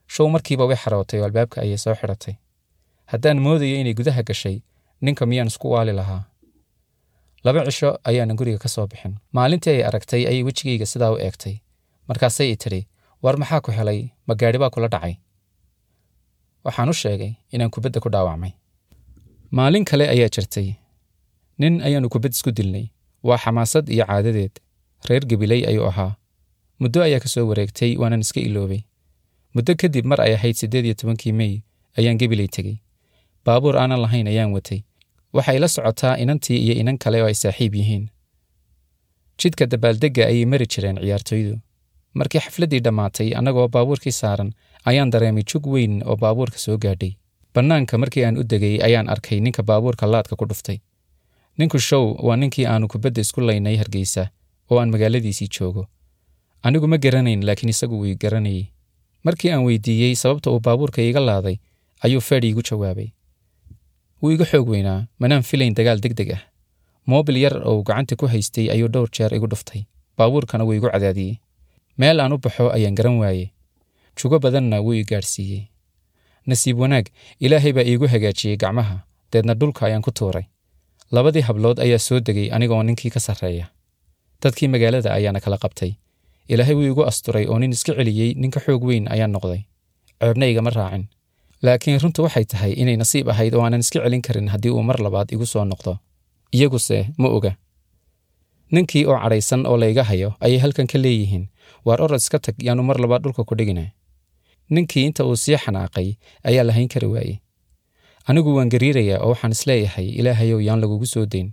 Show 0.08 0.28
markiiba 0.30 0.66
way 0.66 0.76
xarootay 0.78 1.20
oo 1.20 1.26
albaabka 1.26 1.62
ayay 1.62 1.78
soo 1.78 1.96
xidhatay. 1.96 2.36
Haddaan 3.06 3.40
moodayo 3.40 3.76
inay 3.82 3.94
gudaha 3.94 4.24
gashay 4.24 4.62
ninka 5.02 5.26
miyaan 5.26 5.48
isku 5.48 5.72
waali 5.72 5.92
lahaa 5.94 6.24
laba 7.44 7.66
cisho 7.66 7.90
ayaanan 8.04 8.38
guriga 8.38 8.58
ka 8.64 8.70
soo 8.70 8.88
bixin. 8.88 9.14
Maalintii 9.34 9.70
ay 9.76 9.84
aragtay 9.84 10.24
ayay 10.30 10.44
wejigayga 10.44 10.86
sidaa 10.86 11.12
u 11.12 11.18
eegtay. 11.18 11.56
Markaasay 12.08 12.52
i 12.52 12.56
tidhi 12.56 12.82
war 13.24 13.38
maxaa 13.38 13.62
ku 13.66 13.72
helay? 13.72 14.00
Ma 14.28 14.34
gaadhi 14.36 14.58
baa 14.62 14.70
kula 14.70 14.88
dhacay. 14.88 15.16
Waxaan 16.66 16.90
u 16.90 16.94
sheegay 16.94 17.32
inaan 17.54 17.70
kubadda 17.74 18.00
ku 18.04 18.10
dhaawacmay. 18.10 18.54
Maalin 19.52 19.86
kale 19.86 20.06
ayaa 20.14 20.30
jirtay. 20.36 20.76
Nin 21.58 21.82
ayaannu 21.82 22.10
kubad 22.10 22.32
isku 22.34 22.52
dilnay. 22.52 22.86
Waa 23.24 23.38
xamaasad 23.38 23.90
iyo 23.90 24.06
caadadeed. 24.06 24.54
Reer 25.10 25.26
gebiley 25.26 25.66
ayuu 25.70 25.86
ahaa. 25.92 26.16
Muddo 26.80 27.02
ayaa 27.04 27.20
ka 27.20 27.28
soo 27.28 27.48
wareegtay 27.50 27.98
waanan 27.98 28.22
iska 28.22 28.40
iloobay. 28.40 28.82
Muddo 29.54 29.74
kadib 29.76 30.06
mar 30.06 30.22
ay 30.22 30.34
ahayd 30.34 30.56
siddeed 30.56 30.86
iyo 30.86 30.94
tobankii 30.94 31.32
mey 31.34 31.62
ayaan 31.98 32.18
gebiley 32.18 32.48
tegey. 32.48 32.78
Baabuur 33.46 33.78
aanan 33.78 34.00
lahayn 34.02 34.28
ayaan 34.28 34.54
watay 34.54 34.82
waxay 35.34 35.60
la 35.60 35.68
socotaa 35.68 36.16
inantii 36.18 36.58
iyo 36.66 36.74
inan 36.82 36.98
kale 36.98 37.22
oo 37.22 37.28
ay 37.28 37.34
saaxiib 37.34 37.76
yihiin. 37.76 38.10
Jidka 39.40 39.66
dabaaldegga 39.72 40.26
ayay 40.28 40.46
mari 40.46 40.66
jireen 40.74 40.98
ciyaartoydu. 41.04 41.56
Markii 42.14 42.40
xafladdii 42.46 42.80
dhammaatay 42.86 43.30
annagoo 43.40 43.68
baabuurkii 43.68 44.12
saaran 44.12 44.52
ayaan 44.86 45.10
dareemay 45.14 45.44
jug 45.44 45.66
weyn 45.74 46.02
oo 46.06 46.16
baabuurka 46.24 46.58
soo 46.58 46.78
gaadhay. 46.78 47.12
Bannaanka 47.54 47.98
markii 47.98 48.24
aan 48.26 48.38
u 48.38 48.44
degay 48.44 48.76
ayaan 48.88 49.10
arkay 49.10 49.40
ninka 49.40 49.64
baabuurka 49.64 50.06
laadka 50.08 50.36
ku 50.36 50.46
dhuftay. 50.46 50.78
Ninku 51.58 51.80
show 51.80 52.16
waa 52.28 52.36
ninkii 52.36 52.66
aannu 52.66 52.88
kubadda 52.88 53.22
isku 53.22 53.42
laynay 53.42 53.76
hargeysa 53.78 54.28
oo 54.70 54.80
aan 54.80 54.90
magaaladiisii 54.92 55.48
joogo. 55.48 55.88
Anigu 56.64 56.88
ma 56.88 56.98
garanayn 56.98 57.46
laakiin 57.46 57.70
isagu 57.70 57.96
wuu 58.02 58.16
garanayey 58.22 58.66
markii 59.24 59.52
aan 59.52 59.64
weydiiyey 59.66 60.16
sababta 60.16 60.52
uu 60.52 60.60
baabuurka 60.60 61.02
iiga 61.02 61.20
laaday 61.20 61.58
ayuu 62.04 62.22
feedh 62.22 62.46
iigu 62.46 62.62
jawaabay 62.62 63.08
wuu 64.22 64.32
iga 64.36 64.46
xoog 64.46 64.68
weynaa 64.70 65.08
manaan 65.20 65.44
filayn 65.44 65.74
dagaal 65.78 66.00
deg 66.04 66.14
deg 66.20 66.30
ah. 66.38 66.42
Moobil 67.10 67.38
yar 67.44 67.56
oo 67.66 67.82
gacanta 67.84 68.16
ku 68.16 68.28
haystay 68.28 68.70
ayuu 68.74 68.88
dhowr 68.94 69.10
jeer 69.16 69.34
igu 69.34 69.48
dhuftay. 69.50 69.86
Baabuurkana 70.18 70.64
wuu 70.66 70.74
igu 70.78 70.90
cadaadiyey. 70.94 71.40
Meel 71.98 72.20
aan 72.22 72.34
u 72.34 72.38
baxo 72.38 72.70
ayaan 72.70 72.96
garan 72.96 73.18
waayey. 73.22 73.50
Jugo 74.18 74.40
badanna 74.40 74.82
wuu 74.86 74.94
i 74.94 75.04
gaadhsiiyey. 75.04 75.64
Nasiib 76.46 76.78
wanaag 76.80 77.10
ilaahay 77.40 77.74
baa 77.74 77.84
iigu 77.86 78.08
hagaajiyey 78.08 78.58
gacmaha 78.58 79.02
deedna 79.34 79.54
dhulka 79.58 79.86
ayaan 79.86 80.02
ku 80.06 80.12
tuuray. 80.12 80.46
Labadii 81.12 81.42
hablood 81.48 81.80
ayaa 81.80 82.00
soo 82.00 82.20
degay 82.20 82.50
anigaoo 82.54 82.84
ninkii 82.84 83.10
ka 83.10 83.20
sarreeya. 83.20 83.66
Dadkii 84.42 84.68
magaalada 84.70 85.14
ayaana 85.14 85.40
kala 85.42 85.58
qabtay. 85.58 85.98
Ilaahay 86.48 86.76
wuu 86.76 86.88
igu 86.94 87.04
asturay 87.06 87.46
oo 87.50 87.60
nin 87.60 87.72
iska 87.74 87.94
celiyey 87.98 88.34
ninka 88.38 88.60
xoog 88.60 88.84
weyn 88.84 89.10
ayaan 89.10 89.32
noqday. 89.34 89.66
Ceebna 90.22 90.46
igama 90.46 90.70
raacin 90.70 91.08
laakiin 91.66 92.00
runtu 92.04 92.24
waxay 92.26 92.46
tahay 92.52 92.72
inay 92.82 92.98
nasiib 93.02 93.30
ahayd 93.34 93.54
oo 93.56 93.64
aanan 93.66 93.84
iska 93.86 94.00
celin 94.04 94.22
karin 94.22 94.48
haddii 94.54 94.70
uu 94.76 94.84
mar 94.84 94.98
labaad 95.06 95.32
igu 95.36 95.46
soo 95.46 95.66
noqdo. 95.66 95.98
Iyaguse 96.56 97.00
ma 97.18 97.28
oga. 97.38 97.52
Ninkii 98.72 99.06
oo 99.06 99.18
cadhaysan 99.24 99.66
oo 99.70 99.78
layga 99.78 100.04
hayo 100.04 100.34
ayay 100.40 100.58
halkan 100.64 100.88
ka 100.88 100.98
leeyihiin. 100.98 101.46
Waar 101.86 102.02
orod 102.02 102.18
iska 102.22 102.40
tag 102.40 102.56
yaanu 102.68 102.84
mar 102.84 102.98
labaad 103.04 103.22
dhulka 103.24 103.44
ku 103.44 103.56
dhigina 103.56 103.86
ninkii 104.72 105.06
inta 105.06 105.26
uu 105.28 105.36
sii 105.36 105.58
xanaaqay 105.64 106.16
ayaa 106.48 106.64
lahayn 106.64 106.88
kari 106.88 107.08
waayey 107.14 107.38
anigu 108.30 108.56
waan 108.56 108.70
gariirayaa 108.72 109.20
oo 109.20 109.30
waxaan 109.34 109.52
is 109.52 109.68
leeyahay 109.68 110.08
ilaahayow 110.20 110.60
yaan 110.68 110.80
lagugu 110.80 111.06
soo 111.14 111.26
dayn 111.26 111.52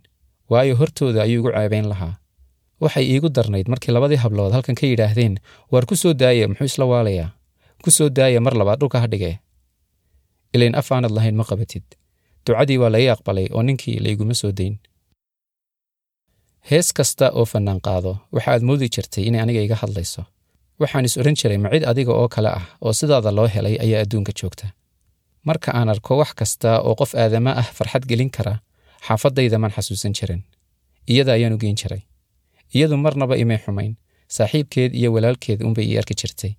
waayo 0.51 0.77
hortooda 0.79 1.23
ayuu 1.27 1.41
igu 1.43 1.51
ceebayn 1.51 1.89
lahaa. 1.91 2.15
Waxay 2.81 3.05
iigu 3.11 3.29
darnayd 3.29 3.67
markii 3.73 3.91
labadii 3.93 4.21
hablood 4.23 4.53
halkan 4.55 4.75
ka 4.79 4.87
yidhaahdeen 4.87 5.35
waar 5.73 5.87
ku 5.91 5.97
soo 5.97 6.13
daaya 6.15 6.47
muxuu 6.49 6.65
isla 6.71 6.85
waalayaa? 6.87 7.31
Ku 7.83 7.91
soo 7.91 8.09
daaya 8.09 8.41
mar 8.41 8.55
labaad 8.55 8.79
dhulka 8.81 9.01
ha 9.03 9.07
dhigee 9.11 9.35
ilayn 10.55 10.75
af 10.81 10.89
aanad 10.93 11.11
lahayn 11.17 11.37
ma 11.41 11.45
qabatid. 11.51 11.85
Ducadii 12.47 12.79
waa 12.83 12.91
laga 12.95 13.13
aqbalay 13.17 13.47
oo 13.57 13.63
ninkii 13.63 13.99
layguma 14.05 14.35
soo 14.41 14.53
dayn 14.59 14.75
hees 16.71 16.89
kasta 16.99 17.27
oo 17.39 17.45
fannaan 17.53 17.81
qaado 17.87 18.13
waxa 18.35 18.51
aad 18.55 18.63
moodi 18.69 18.89
jirtay 18.95 19.25
inay 19.29 19.41
aniga 19.45 19.61
iga 19.67 19.77
hadlayso. 19.83 20.23
Waxaan 20.81 21.05
is 21.09 21.17
odhan 21.21 21.37
jiray 21.41 21.59
ma 21.65 21.69
cid 21.73 21.85
adiga 21.91 22.13
oo 22.21 22.29
kale 22.35 22.49
ah 22.59 22.67
oo 22.85 22.93
sidaada 22.99 23.31
loo 23.39 23.49
helay 23.55 23.77
ayaa 23.85 24.01
adduunka 24.05 24.33
joogta? 24.41 24.67
Marka 25.49 25.71
aan 25.79 25.89
arko 25.95 26.13
wax 26.21 26.31
kasta 26.41 26.71
oo 26.89 26.95
qof 27.01 27.13
aadama 27.23 27.51
ah 27.61 27.69
farxad 27.77 28.05
gelin 28.11 28.31
kara 28.37 28.55
xaafaddayda 29.07 29.59
maan 29.63 29.73
xasuusan 29.77 30.13
jirin. 30.19 30.43
Iyada 31.13 31.33
ayaan 31.37 31.53
u 31.57 31.59
geyn 31.63 31.77
jiray. 31.81 32.03
Iyadu 32.75 32.97
marnaba 33.05 33.35
imay 33.43 33.59
xumayn. 33.65 33.93
Saaxiibkeed 34.37 34.93
iyo 34.95 35.09
walaalkeed 35.15 35.61
unbay 35.67 35.87
ii 35.91 35.99
arki 36.01 36.15
jirtay. 36.21 36.53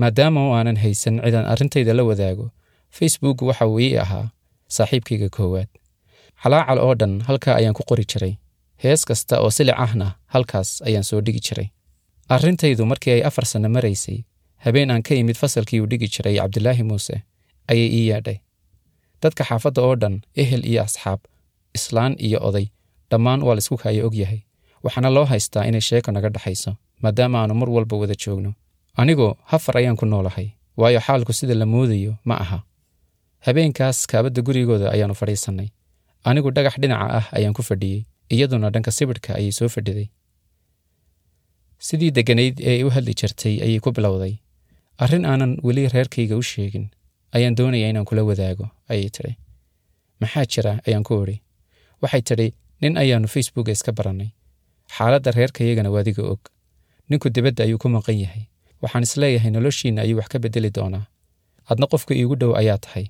Maadaama 0.00 0.40
oo 0.46 0.52
aanan 0.58 0.76
haysan 0.82 1.16
cidaan 1.24 1.46
arrintayda 1.52 1.92
la 1.98 2.02
wadaago 2.08 2.46
facebook 2.90 3.42
waxa 3.42 3.66
uu 3.66 3.80
ii 3.80 3.96
ahaa 3.98 4.30
saaxiibkayga 4.68 5.28
koowaad. 5.28 5.68
Calaacal 6.42 6.78
oo 6.78 6.94
dhan 6.94 7.20
halkaa 7.26 7.54
ayaan 7.56 7.74
ku 7.74 7.82
qori 7.88 8.04
jiray. 8.04 8.34
Hees 8.82 9.04
kasta 9.04 9.40
oo 9.40 9.50
silic 9.50 9.74
ahna 9.78 10.14
halkaas 10.26 10.82
ayaan 10.86 11.04
soo 11.04 11.20
dhigi 11.20 11.40
jiray. 11.40 11.68
Arrintaydu 12.28 12.86
markii 12.86 13.12
ay 13.12 13.22
afar 13.24 13.44
sanno 13.46 13.68
maraysay 13.68 14.18
habeen 14.64 14.90
aan 14.90 15.02
ka 15.02 15.14
imid 15.14 15.36
fasalkii 15.36 15.80
uu 15.80 15.86
dhigi 15.86 16.08
jiray 16.08 16.36
cabdilaahi 16.36 16.82
muuse 16.82 17.22
ayay 17.70 17.88
ii 17.98 18.08
yeedhay 18.10 18.38
dadka 19.22 19.44
xaafadda 19.44 19.82
oo 19.82 19.94
dhan 19.96 20.20
ehel 20.36 20.64
iyo 20.66 20.82
asxaab 20.82 21.20
islaan 21.74 22.14
iyo 22.18 22.38
oday 22.48 22.66
dhammaan 23.10 23.42
waa 23.42 23.54
la 23.54 23.58
isku 23.58 23.76
kaaya 23.76 24.06
og 24.06 24.14
yahay. 24.14 24.40
Waxaana 24.84 25.10
loo 25.10 25.24
haystaa 25.24 25.64
inay 25.68 25.80
sheeko 25.80 26.12
naga 26.12 26.28
dhexayso 26.28 26.76
maadaama 27.02 27.38
aannu 27.40 27.54
mar 27.54 27.70
walba 27.70 27.96
wada 27.96 28.14
joogno. 28.14 28.52
Anigu 28.96 29.34
hafar 29.44 29.78
ayaan 29.78 29.96
ku 29.96 30.06
noolahay 30.06 30.48
waayo 30.76 31.00
xaalku 31.00 31.32
sida 31.32 31.54
la 31.54 31.66
moodayo 31.66 32.12
ma 32.24 32.34
aha 32.44 32.58
habeenkaas 33.44 34.06
kaabadda 34.10 34.42
gurigooda 34.42 34.90
ayaannu 34.94 35.14
fadhiisannay. 35.20 35.68
Anigu 36.24 36.50
dhagax 36.50 36.74
dhinaca 36.82 37.06
ah 37.18 37.26
ayaan 37.38 37.54
ku 37.54 37.62
fadhiyey 37.62 38.04
iyaduna 38.34 38.70
dhanka 38.74 38.90
sibidhka 38.90 39.34
ayay 39.38 39.52
soo 39.52 39.68
fadhiday. 39.68 40.08
Sidii 41.78 42.10
degganayd 42.16 42.60
ee 42.60 42.82
u 42.84 42.90
hadli 42.90 43.14
jirtay 43.20 43.54
ayay 43.66 43.80
ku 43.80 43.90
bilowday. 43.92 44.34
Arrin 44.98 45.24
aanan 45.24 45.52
weli 45.62 45.88
reerkayga 45.94 46.36
u 46.36 46.42
sheegin 46.42 46.86
ayaan 47.36 47.54
doonayaa 47.58 47.90
inaan 47.92 48.04
kula 48.08 48.22
wadaago 48.24 48.66
ayay 48.88 49.08
tidhi. 49.16 49.32
Maxaa 50.20 50.44
jira 50.52 50.72
ayaan 50.88 51.04
ku 51.04 51.14
idhi 51.22 51.36
waxay 52.02 52.22
tidhi 52.28 52.48
nin 52.82 52.96
ayaannu 53.02 53.28
facebooka 53.34 53.70
iska 53.76 53.92
barannay. 53.92 54.30
Xaaladda 54.96 55.30
reerkayagana 55.38 55.90
waadiga 55.94 56.22
og. 56.32 56.40
Ninku 57.10 57.28
dibadda 57.30 57.64
ayuu 57.64 57.78
ku 57.78 57.88
maqan 57.88 58.18
yahay. 58.24 58.42
Waxaan 58.82 59.02
is 59.06 59.14
leeyahay 59.16 59.50
noloshiinna 59.50 60.00
ayuu 60.02 60.18
wax 60.18 60.28
ka 60.32 60.38
beddeli 60.38 60.70
doonaa. 60.76 61.04
Adna 61.70 61.86
qofka 61.92 62.14
iigu 62.14 62.34
dhow 62.40 62.52
ayaa 62.60 62.78
tahay 62.78 63.06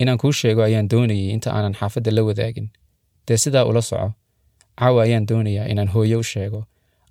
inaan 0.00 0.18
kuu 0.22 0.32
sheego 0.32 0.62
ayaan 0.68 0.88
doonayay 0.92 1.28
inta 1.36 1.48
aanan 1.56 1.74
xaafadda 1.80 2.10
la 2.16 2.22
wadaagin. 2.28 2.68
Dee 3.28 3.36
sidaa 3.44 3.64
ula 3.70 3.82
soco. 3.82 4.08
Caawa 4.80 5.02
ayaan 5.06 5.26
doonayaa 5.28 5.66
inaan 5.72 5.88
hooyo 5.94 6.18
u 6.18 6.22
sheego. 6.32 6.60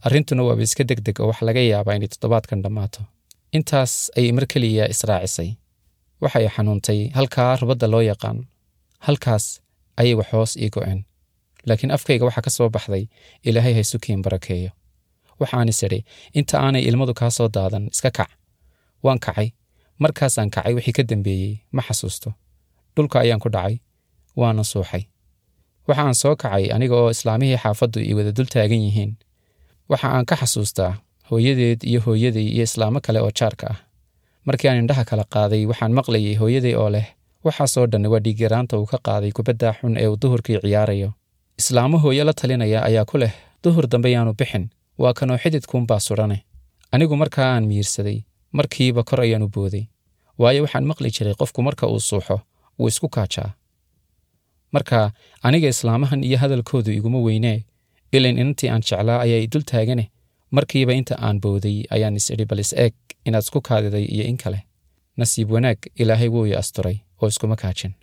Arrintuna 0.06 0.44
waaba 0.48 0.62
iska 0.68 0.84
deg 0.90 1.00
deg 1.06 1.20
oo 1.20 1.28
wax 1.28 1.42
laga 1.48 1.62
yaabaa 1.72 1.96
inay 1.98 2.08
toddobaadkan 2.14 2.62
dhammaato. 2.64 3.02
Intaas 3.58 3.94
ayay 4.18 4.32
mar 4.38 4.46
keliya 4.52 4.86
israacisay. 4.94 5.50
Waxay 6.22 6.48
xanuuntay 6.56 7.00
halkaa 7.18 7.56
rubadda 7.62 7.88
loo 7.94 8.02
yaqaan. 8.12 8.38
Halkaas 9.06 9.46
ayay 10.00 10.14
wax 10.20 10.30
hoos 10.34 10.52
ii 10.58 10.70
go'een. 10.76 11.00
Laakiin 11.68 11.92
afkayga 11.96 12.26
waxaa 12.28 12.42
ka 12.46 12.50
soo 12.58 12.70
baxday 12.76 13.04
ilaahay 13.48 13.74
haysukiin 13.74 14.22
barakeeyo. 14.26 14.72
Waxaan 15.40 15.70
is 15.70 15.84
idhi 15.84 16.00
inta 16.40 16.56
aanay 16.66 16.84
ilmadu 16.90 17.14
kaa 17.20 17.30
soo 17.38 17.48
daadan 17.56 17.86
iska 17.94 18.12
kac. 18.18 18.30
Waan 19.04 19.20
kacay. 19.26 19.50
Markaasaan 20.00 20.50
kacay 20.56 20.74
wixii 20.78 20.94
ka 20.98 21.04
dambeeyey 21.10 21.54
ma 21.76 21.82
xasuusto 21.88 22.30
dhulka 22.96 23.20
ayaan 23.20 23.40
ku 23.40 23.50
dhacay. 23.50 23.76
Waana 24.40 24.64
suuxay. 24.64 25.04
Waxa 25.88 26.02
aan 26.04 26.16
soo 26.22 26.36
kacay 26.36 26.72
aniga 26.76 26.96
oo 26.96 27.10
islaamihii 27.16 27.58
xaafaddu 27.64 28.00
ii 28.02 28.14
wada 28.18 28.32
dul 28.32 28.46
taagan 28.54 28.82
yihiin. 28.86 29.12
Waxa 29.90 30.08
aan 30.16 30.26
ka 30.26 30.36
xasuustaa 30.36 30.94
hooyadeed 31.30 31.84
iyo 31.84 32.00
hooyaday 32.06 32.48
iyo 32.56 32.64
islaamo 32.64 33.00
kale 33.06 33.20
oo 33.20 33.32
jaarka 33.40 33.68
ah. 33.74 33.78
Markii 34.46 34.70
aan 34.70 34.78
indhaha 34.84 35.04
kala 35.10 35.24
qaaday 35.34 35.66
waxaan 35.70 35.94
maqlayay 35.98 36.36
hooyaday 36.42 36.76
oo 36.76 36.90
leh 36.90 37.08
waxaasoo 37.46 37.86
dhan 37.92 38.06
waa 38.12 38.20
dhiiggaraanta 38.26 38.78
uu 38.80 38.86
ka 38.92 38.98
qaaday 39.08 39.32
kubaddaa 39.38 39.74
xun 39.80 39.98
ee 39.98 40.08
uu 40.08 40.18
duhurkii 40.22 40.60
ciyaarayo. 40.64 41.10
Islaamo 41.60 41.98
hooye 42.04 42.24
la 42.24 42.34
talinaya 42.34 42.80
ayaa 42.90 43.06
ku 43.06 43.18
leh 43.18 43.34
duhur 43.64 43.88
dambe 43.88 44.10
yaanu 44.12 44.34
bixin 44.40 44.70
waa 45.02 45.14
kanoo 45.14 45.38
xididkuunbaa 45.44 46.00
sudhane 46.08 46.38
anigu 46.92 47.16
markaa 47.16 47.50
aan 47.56 47.66
miyirsaday 47.70 48.18
markiiba 48.58 49.04
kor 49.04 49.22
ayaanu 49.22 49.48
booday. 49.56 49.86
Waayo 50.42 50.62
waxaan 50.66 50.86
maqli 50.90 51.10
jiray 51.16 51.36
qofku 51.40 51.62
marka 51.68 51.88
uu 51.88 52.00
suuxo 52.00 52.38
wuu 52.80 52.88
isku 52.94 53.10
kaajaa 53.16 53.50
marka 54.76 55.12
aniga 55.48 55.68
islaamahan 55.74 56.24
iyo 56.24 56.38
hadalkoodu 56.38 56.92
iguma 56.92 57.20
weynee 57.28 57.60
ilayn 58.12 58.38
inantii 58.42 58.70
aan 58.70 58.82
jeclaa 58.90 59.20
ayaa 59.26 59.48
dul 59.54 59.64
taagane 59.72 60.06
markiiba 60.52 60.94
inta 61.00 61.16
aan 61.28 61.38
booday 61.44 61.78
ayaan 61.96 62.16
is 62.20 62.30
idhi 62.34 62.46
bal 62.46 62.60
is 62.66 62.74
eeg 62.84 62.94
inaad 63.28 63.44
isku 63.44 63.62
kaadiday 63.62 64.06
iyo 64.16 64.24
in 64.32 64.38
kale. 64.44 64.60
Nasiib 65.18 65.52
wanaag 65.52 65.78
ilaahay 66.02 66.28
wuu 66.34 66.46
i 66.52 66.54
asturay 66.62 66.98
oo 67.22 67.28
iskuma 67.28 67.56
kaajin 67.62 67.94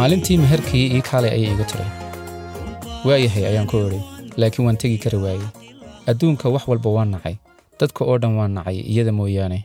maalintii 0.00 0.36
meherkii 0.42 0.86
ii 0.96 1.02
kaalay 1.08 1.30
ayay 1.36 1.52
igu 1.52 1.64
tiray 1.70 1.90
waayahay 3.04 3.44
ayaan 3.50 3.66
ku 3.68 3.76
idhi 3.86 4.00
laakiin 4.40 4.64
waan 4.66 4.76
tegi 4.80 4.98
kari 5.04 5.16
waayey. 5.24 5.48
Adduunka 6.10 6.48
wax 6.48 6.64
walba 6.68 6.90
waan 6.96 7.10
nacay. 7.12 7.36
Dadka 7.80 8.04
oo 8.04 8.16
dhan 8.22 8.32
waan 8.38 8.52
nacay 8.56 8.80
iyada 8.92 9.12
mooyaane. 9.12 9.64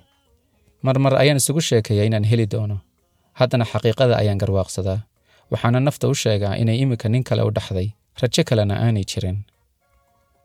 Marmar 0.83 1.13
ayaan 1.15 1.37
isugu 1.39 1.61
sheekayaa 1.61 2.05
inaan 2.09 2.23
heli 2.31 2.45
doono. 2.51 2.77
Haddana 3.39 3.65
xaqiiqada 3.71 4.15
ayaan 4.21 4.37
garwaaqsadaa. 4.41 4.99
Waxaana 5.51 5.79
nafta 5.79 6.07
u 6.07 6.15
sheegaa 6.15 6.55
inay 6.61 6.77
iminka 6.83 7.09
nin 7.09 7.23
kale 7.23 7.41
u 7.47 7.51
dhaxday. 7.55 7.87
Rajo 8.21 8.43
kalena 8.49 8.75
aanay 8.83 9.03
jirin. 9.11 9.37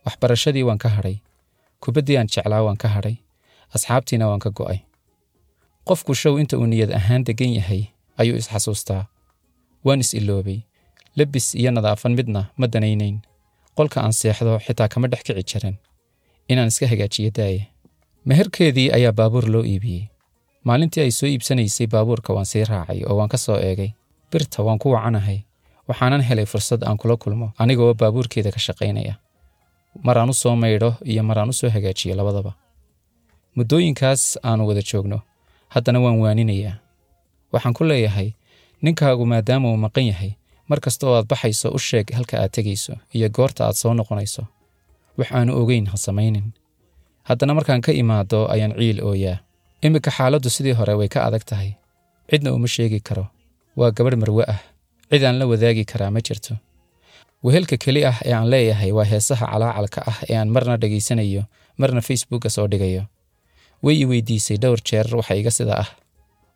Waxbarashadii 0.07 0.62
waan 0.62 0.79
ka 0.79 0.88
hadhay. 0.88 1.16
Kubaddii 1.83 2.16
aan 2.18 2.26
jeclaa 2.31 2.62
waan 2.62 2.76
ka 2.76 2.88
hadhay. 2.88 3.16
Asxaabtiina 3.74 4.29
waan 4.31 4.38
ka 4.44 4.50
go'ay. 4.50 4.79
Qofku 5.88 6.14
show 6.14 6.38
inta 6.38 6.59
uu 6.59 6.66
niyad 6.66 6.92
ahaan 6.94 7.24
deggan 7.26 7.53
yahay 7.59 7.83
ayuu 8.18 8.37
isxasuustaa 8.37 9.05
waan 9.85 10.01
is 10.01 10.14
iloobay. 10.14 10.61
Lebis 11.16 11.55
iyo 11.55 11.71
nadaafan 11.71 12.14
midna 12.14 12.51
ma 12.57 12.66
danaynayn. 12.66 13.19
Qolka 13.77 14.01
aan 14.03 14.12
seexdo 14.12 14.59
xitaa 14.59 14.88
kama 14.88 15.09
dhex 15.09 15.23
kici 15.23 15.43
jirin. 15.51 15.77
Inaan 16.49 16.69
iska 16.69 16.87
hagaajiyo 16.87 17.31
daaye. 17.31 17.69
Meherkeedii 18.25 18.90
ayaa 18.93 19.12
baabuur 19.12 19.47
loo 19.49 19.64
iibiyey. 19.64 20.09
Maalintii 20.64 21.01
ay 21.03 21.11
soo 21.11 21.27
iibsanaysay 21.27 21.87
baabuurka 21.87 22.33
waan 22.33 22.45
sii 22.47 22.64
raacay 22.64 23.03
oo 23.09 23.16
waan 23.16 23.29
ka 23.29 23.38
soo 23.38 23.57
eegay. 23.59 23.90
Birta 24.33 24.62
waan 24.62 24.79
ku 24.79 24.90
wacanahay. 24.93 25.38
Waxaanan 25.88 26.23
helay 26.23 26.47
fursad 26.47 26.85
aan 26.85 26.97
kula 26.97 27.16
kulmo 27.16 27.53
aniga 27.59 27.83
oo 27.83 27.95
baabuurkeeda 27.95 28.51
ka 28.53 28.59
shaqaynaya. 28.59 29.14
Maraan 30.05 30.31
u 30.31 30.35
soo 30.35 30.57
maydho 30.57 30.95
iyo 31.05 31.23
maraan 31.23 31.49
u 31.49 31.53
soo 31.53 31.71
hagaajiyo 31.71 32.14
labadaba. 32.16 32.53
Muddooyinkaas 33.57 34.38
aanu 34.45 34.66
wada 34.69 34.83
joogno. 34.83 35.21
Haddana 35.69 36.01
waan 36.01 36.19
waaninayaa. 36.21 36.77
Waxaan 37.53 37.75
ku 37.75 37.85
leeyahay 37.85 38.33
ninkaagu 38.83 39.25
maadaama 39.27 39.69
uu 39.73 39.77
maqan 39.85 40.07
yahay 40.11 40.33
mar 40.69 40.81
kasta 40.85 41.07
oo 41.07 41.14
aad 41.19 41.27
baxayso 41.31 41.69
u 41.71 41.79
sheeg 41.79 42.07
halka 42.16 42.37
aad 42.43 42.51
tegayso 42.57 42.95
iyo 43.14 43.29
goorta 43.37 43.62
aad 43.66 43.75
soo 43.83 43.95
noqonayso. 43.95 44.43
Wax 45.19 45.29
aanu 45.37 45.53
ogeyn 45.62 45.87
ha 45.90 45.97
samaynin. 45.97 46.47
Haddana 47.29 47.55
markaan 47.55 47.81
ka 47.87 47.93
imaado 47.93 48.47
ayaan 48.55 48.73
ciil 48.79 48.99
ooyaa. 49.05 49.38
Iminka 49.83 50.11
xaaladdu 50.11 50.51
sidii 50.51 50.73
hore 50.79 50.95
way 50.95 51.09
ka 51.09 51.21
adag 51.27 51.45
tahay. 51.45 51.71
Cidna 52.31 52.53
uma 52.53 52.69
sheegi 52.69 53.01
karo. 53.01 53.27
Waa 53.77 53.90
gabadh 53.90 54.16
marwe 54.23 54.45
ah. 54.49 54.61
Cid 55.11 55.23
aan 55.25 55.38
la 55.38 55.47
wadaagi 55.51 55.85
karaa 55.85 56.11
ma 56.11 56.21
jirto. 56.27 56.55
Wehelka 57.45 57.77
keli 57.77 58.05
ah 58.07 58.16
ee 58.25 58.33
aan 58.35 58.49
leeyahay 58.53 58.93
waa 58.93 59.05
heesaha 59.05 59.47
calaacalka 59.53 60.01
ah 60.11 60.19
ee 60.31 60.37
aan 60.40 60.49
marna 60.55 60.77
dhegaysanayo 60.83 61.43
marna 61.81 62.01
facebooka 62.01 62.49
soo 62.51 62.66
dhigayo. 62.71 63.03
Way 63.83 63.97
i 64.03 64.07
weydiisay 64.11 64.57
dhowr 64.62 64.81
jeer 64.88 65.07
waxa 65.16 65.35
iga 65.40 65.51
sida 65.51 65.75
ah. 65.83 65.88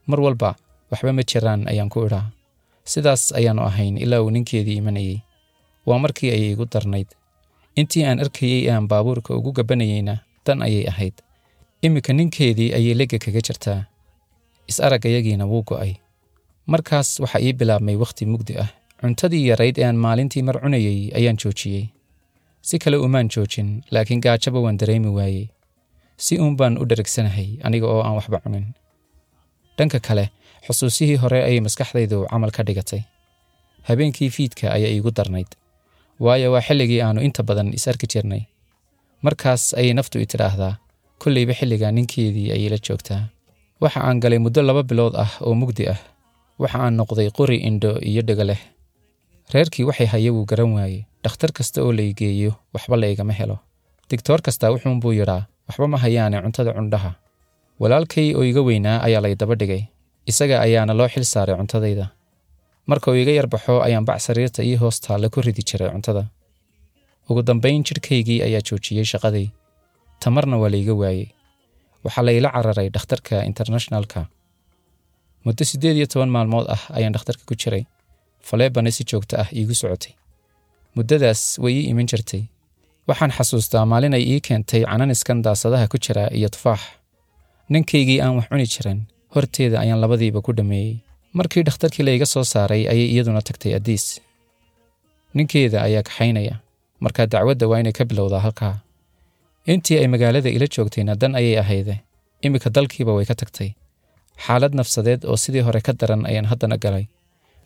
Mar 0.07 0.21
walba 0.21 0.55
waxba 0.95 1.13
ma 1.13 1.23
jiraan 1.31 1.67
ayaan 1.69 1.91
ku 1.91 2.07
idhaa. 2.07 2.31
Sidaas 2.85 3.33
ayaannu 3.39 3.63
ahayn 3.67 3.97
ilaa 3.99 4.23
uu 4.23 4.31
ninkeedii 4.31 4.77
imanayey 4.81 5.19
waa 5.87 5.99
markii 5.99 6.31
ayay 6.31 6.53
igu 6.55 6.65
darnayd. 6.73 7.09
Intii 7.77 8.05
aan 8.07 8.21
arkayey 8.25 8.71
aan 8.71 8.87
baabuurka 8.89 9.35
ugu 9.35 9.53
gabanayeyna 9.53 10.15
dan 10.47 10.63
ayay 10.63 10.87
ahayd. 10.89 11.17
Iminka 11.83 12.13
ninkeedii 12.13 12.71
ayay 12.77 12.95
legga 12.95 13.19
kaga 13.19 13.41
jirtaa. 13.47 13.81
Is 14.71 14.81
araggayagiina 14.81 15.45
wuu 15.51 15.63
go'ay. 15.69 15.93
Markaas 16.67 17.21
waxaa 17.21 17.41
ii 17.45 17.53
bilaabmay 17.53 17.97
wakhti 17.97 18.25
mugdi 18.27 18.55
ah. 18.65 18.71
Cuntadii 19.01 19.49
yarayd 19.51 19.77
ee 19.79 19.85
aan 19.85 19.97
maalintii 20.01 20.43
mar 20.43 20.57
cunayey 20.63 21.13
ayaan 21.19 21.37
joojiyey 21.37 21.85
si 22.65 22.79
kale 22.79 22.97
umaan 22.97 23.29
joojin 23.29 23.83
laakiin 23.93 24.21
gaajaba 24.25 24.61
waan 24.65 24.79
dareemi 24.81 25.09
waayey 25.17 25.49
si 26.17 26.39
uun 26.41 26.57
baan 26.57 26.79
u 26.81 26.85
dherigsanahay 26.89 27.49
aniga 27.67 27.87
oo 27.87 28.01
aan 28.01 28.17
waxba 28.17 28.41
cunin. 28.45 28.73
Dhanka 29.77 30.01
kale 30.01 30.31
xusuusihii 30.67 31.17
hore 31.23 31.39
ayay 31.45 31.61
maskaxdaydu 31.61 32.27
camal 32.31 32.51
ka 32.51 32.63
dhigatay. 32.67 33.03
Habeenkii 33.89 34.31
fiidka 34.31 34.73
ayaa 34.77 34.91
iigu 34.95 35.11
darnayd 35.11 35.51
waayo 36.21 36.53
waa 36.53 36.61
xilligii 36.67 37.01
aannu 37.03 37.21
inta 37.23 37.43
badan 37.43 37.73
is 37.75 37.89
arki 37.89 38.07
jirnay. 38.07 38.43
Markaas 39.23 39.75
ayay 39.77 39.93
naftu 39.95 40.19
i 40.21 40.27
tidhaahdaa 40.27 40.75
kollayba 41.23 41.53
xilligaa 41.59 41.91
ninkeedii 41.93 42.49
ayay 42.55 42.69
la 42.73 42.79
joogtaa. 42.87 43.23
Waxa 43.81 44.01
aan 44.01 44.21
galay 44.21 44.39
muddo 44.39 44.63
laba 44.63 44.83
bilood 44.83 45.15
ah 45.17 45.31
oo 45.41 45.55
mugdi 45.55 45.89
ah 45.95 46.01
waxa 46.59 46.79
aan 46.85 46.95
noqday 46.97 47.29
qori 47.31 47.57
indho 47.69 47.99
iyo 48.11 48.23
dhego 48.23 48.45
leh. 48.45 48.61
Reerkii 49.53 49.85
waxay 49.85 50.07
haye 50.07 50.31
wuu 50.31 50.45
garan 50.47 50.73
waayey. 50.73 51.05
Dhakhtar 51.25 51.53
kasta 51.53 51.83
oo 51.83 51.93
laygeeyo 51.93 52.53
waxba 52.75 52.97
laygama 52.97 53.33
helo. 53.33 53.59
Digtoor 54.11 54.41
kastaa 54.43 54.71
wuxuunbuu 54.73 55.13
yidhaa 55.13 55.45
waxba 55.69 55.87
ma 55.89 55.99
hayaane 55.99 56.41
cuntada 56.43 56.73
cundhaha. 56.73 57.13
Walaalkay 57.81 58.35
oo 58.35 58.45
iga 58.45 58.61
weynaa 58.63 59.03
ayaa 59.07 59.21
lay 59.21 59.35
daba 59.35 59.55
dhigay 59.55 59.83
isaga 60.31 60.57
ayaana 60.67 60.95
loo 60.99 61.09
xil 61.09 61.25
saaray 61.33 61.57
cuntadayda. 61.61 62.07
Marka 62.91 63.11
uu 63.11 63.17
iga 63.23 63.33
yarbaxo 63.39 63.75
ayaan 63.87 64.05
bac 64.09 64.19
sariirta 64.27 64.61
ii 64.65 64.77
hoos 64.83 65.01
taalla 65.05 65.29
ku 65.35 65.41
ridi 65.41 65.63
jiray 65.69 65.91
cuntada. 65.95 66.25
Ugu 67.29 67.43
dambayn 67.49 67.83
jidhkaygii 67.89 68.41
ayaa 68.47 68.61
joojiyey 68.69 69.05
shaqadii. 69.13 69.49
Tamarna 70.23 70.57
waa 70.63 70.71
layga 70.75 70.95
waayey. 71.03 71.27
Waxaa 72.05 72.25
layla 72.29 72.49
cararay 72.55 72.89
dhakhtarka 72.95 73.45
internationalka. 73.51 74.21
Muddo 75.45 75.65
siddeed 75.71 75.97
iyo 75.97 76.07
toban 76.13 76.29
maalmood 76.37 76.67
ah 76.75 76.83
ayaan 76.97 77.13
dhakhtarka 77.17 77.45
ku 77.49 77.55
jiray. 77.63 77.85
Faleebana 78.49 78.91
si 78.97 79.05
joogto 79.11 79.35
ah 79.43 79.49
iigu 79.53 79.75
socotay. 79.75 80.13
Muddadaas 80.97 81.59
way 81.65 81.73
ii 81.81 81.89
iman 81.93 82.07
jirtay. 82.11 82.43
Waxaan 83.09 83.33
xasuustaa 83.37 83.85
maalin 83.93 84.15
ay 84.19 84.25
ii 84.33 84.41
keentay 84.47 84.83
cananiskan 84.85 85.43
daasadaha 85.45 85.89
ku 85.93 85.97
jira 86.05 86.29
iyo 86.39 86.49
tufaax. 86.49 86.81
Ninkaygii 87.73 88.21
aan 88.21 88.37
wax 88.37 88.47
cuni 88.53 88.67
jirin 88.75 89.01
horteeda 89.35 89.77
ayaan 89.85 90.01
labadiiba 90.05 90.41
ku 90.47 90.53
dhammeeyey 90.59 90.95
markii 91.39 91.63
dhakhtarkii 91.69 92.05
layga 92.09 92.27
soo 92.27 92.45
saaray 92.53 92.83
ayay 92.93 93.09
iyaduna 93.15 93.41
tagtay 93.49 93.73
addiis 93.79 94.05
ninkeeda 95.37 95.79
ayaa 95.87 96.03
kaxaynaya 96.09 96.55
markaa 97.05 97.27
dacwadda 97.33 97.67
waa 97.71 97.81
inay 97.83 97.93
ka 97.93 98.05
bilowdaa 98.05 98.41
halkaa. 98.47 98.75
Intii 99.73 99.99
ay 99.99 100.07
magaalada 100.15 100.51
ila 100.57 100.67
joogtayna 100.75 101.15
dan 101.21 101.35
ayay 101.35 101.59
ahayde 101.63 101.95
iminka 102.45 102.71
dalkiiba 102.71 103.13
way 103.17 103.25
ka 103.31 103.35
tagtay. 103.35 103.71
Xaalad 104.45 104.73
nafsadeed 104.79 105.25
oo 105.25 105.37
sidii 105.37 105.61
hore 105.67 105.81
ka 105.81 105.93
daran 105.93 106.27
ayaan 106.27 106.47
haddana 106.51 106.77
galay. 106.85 107.05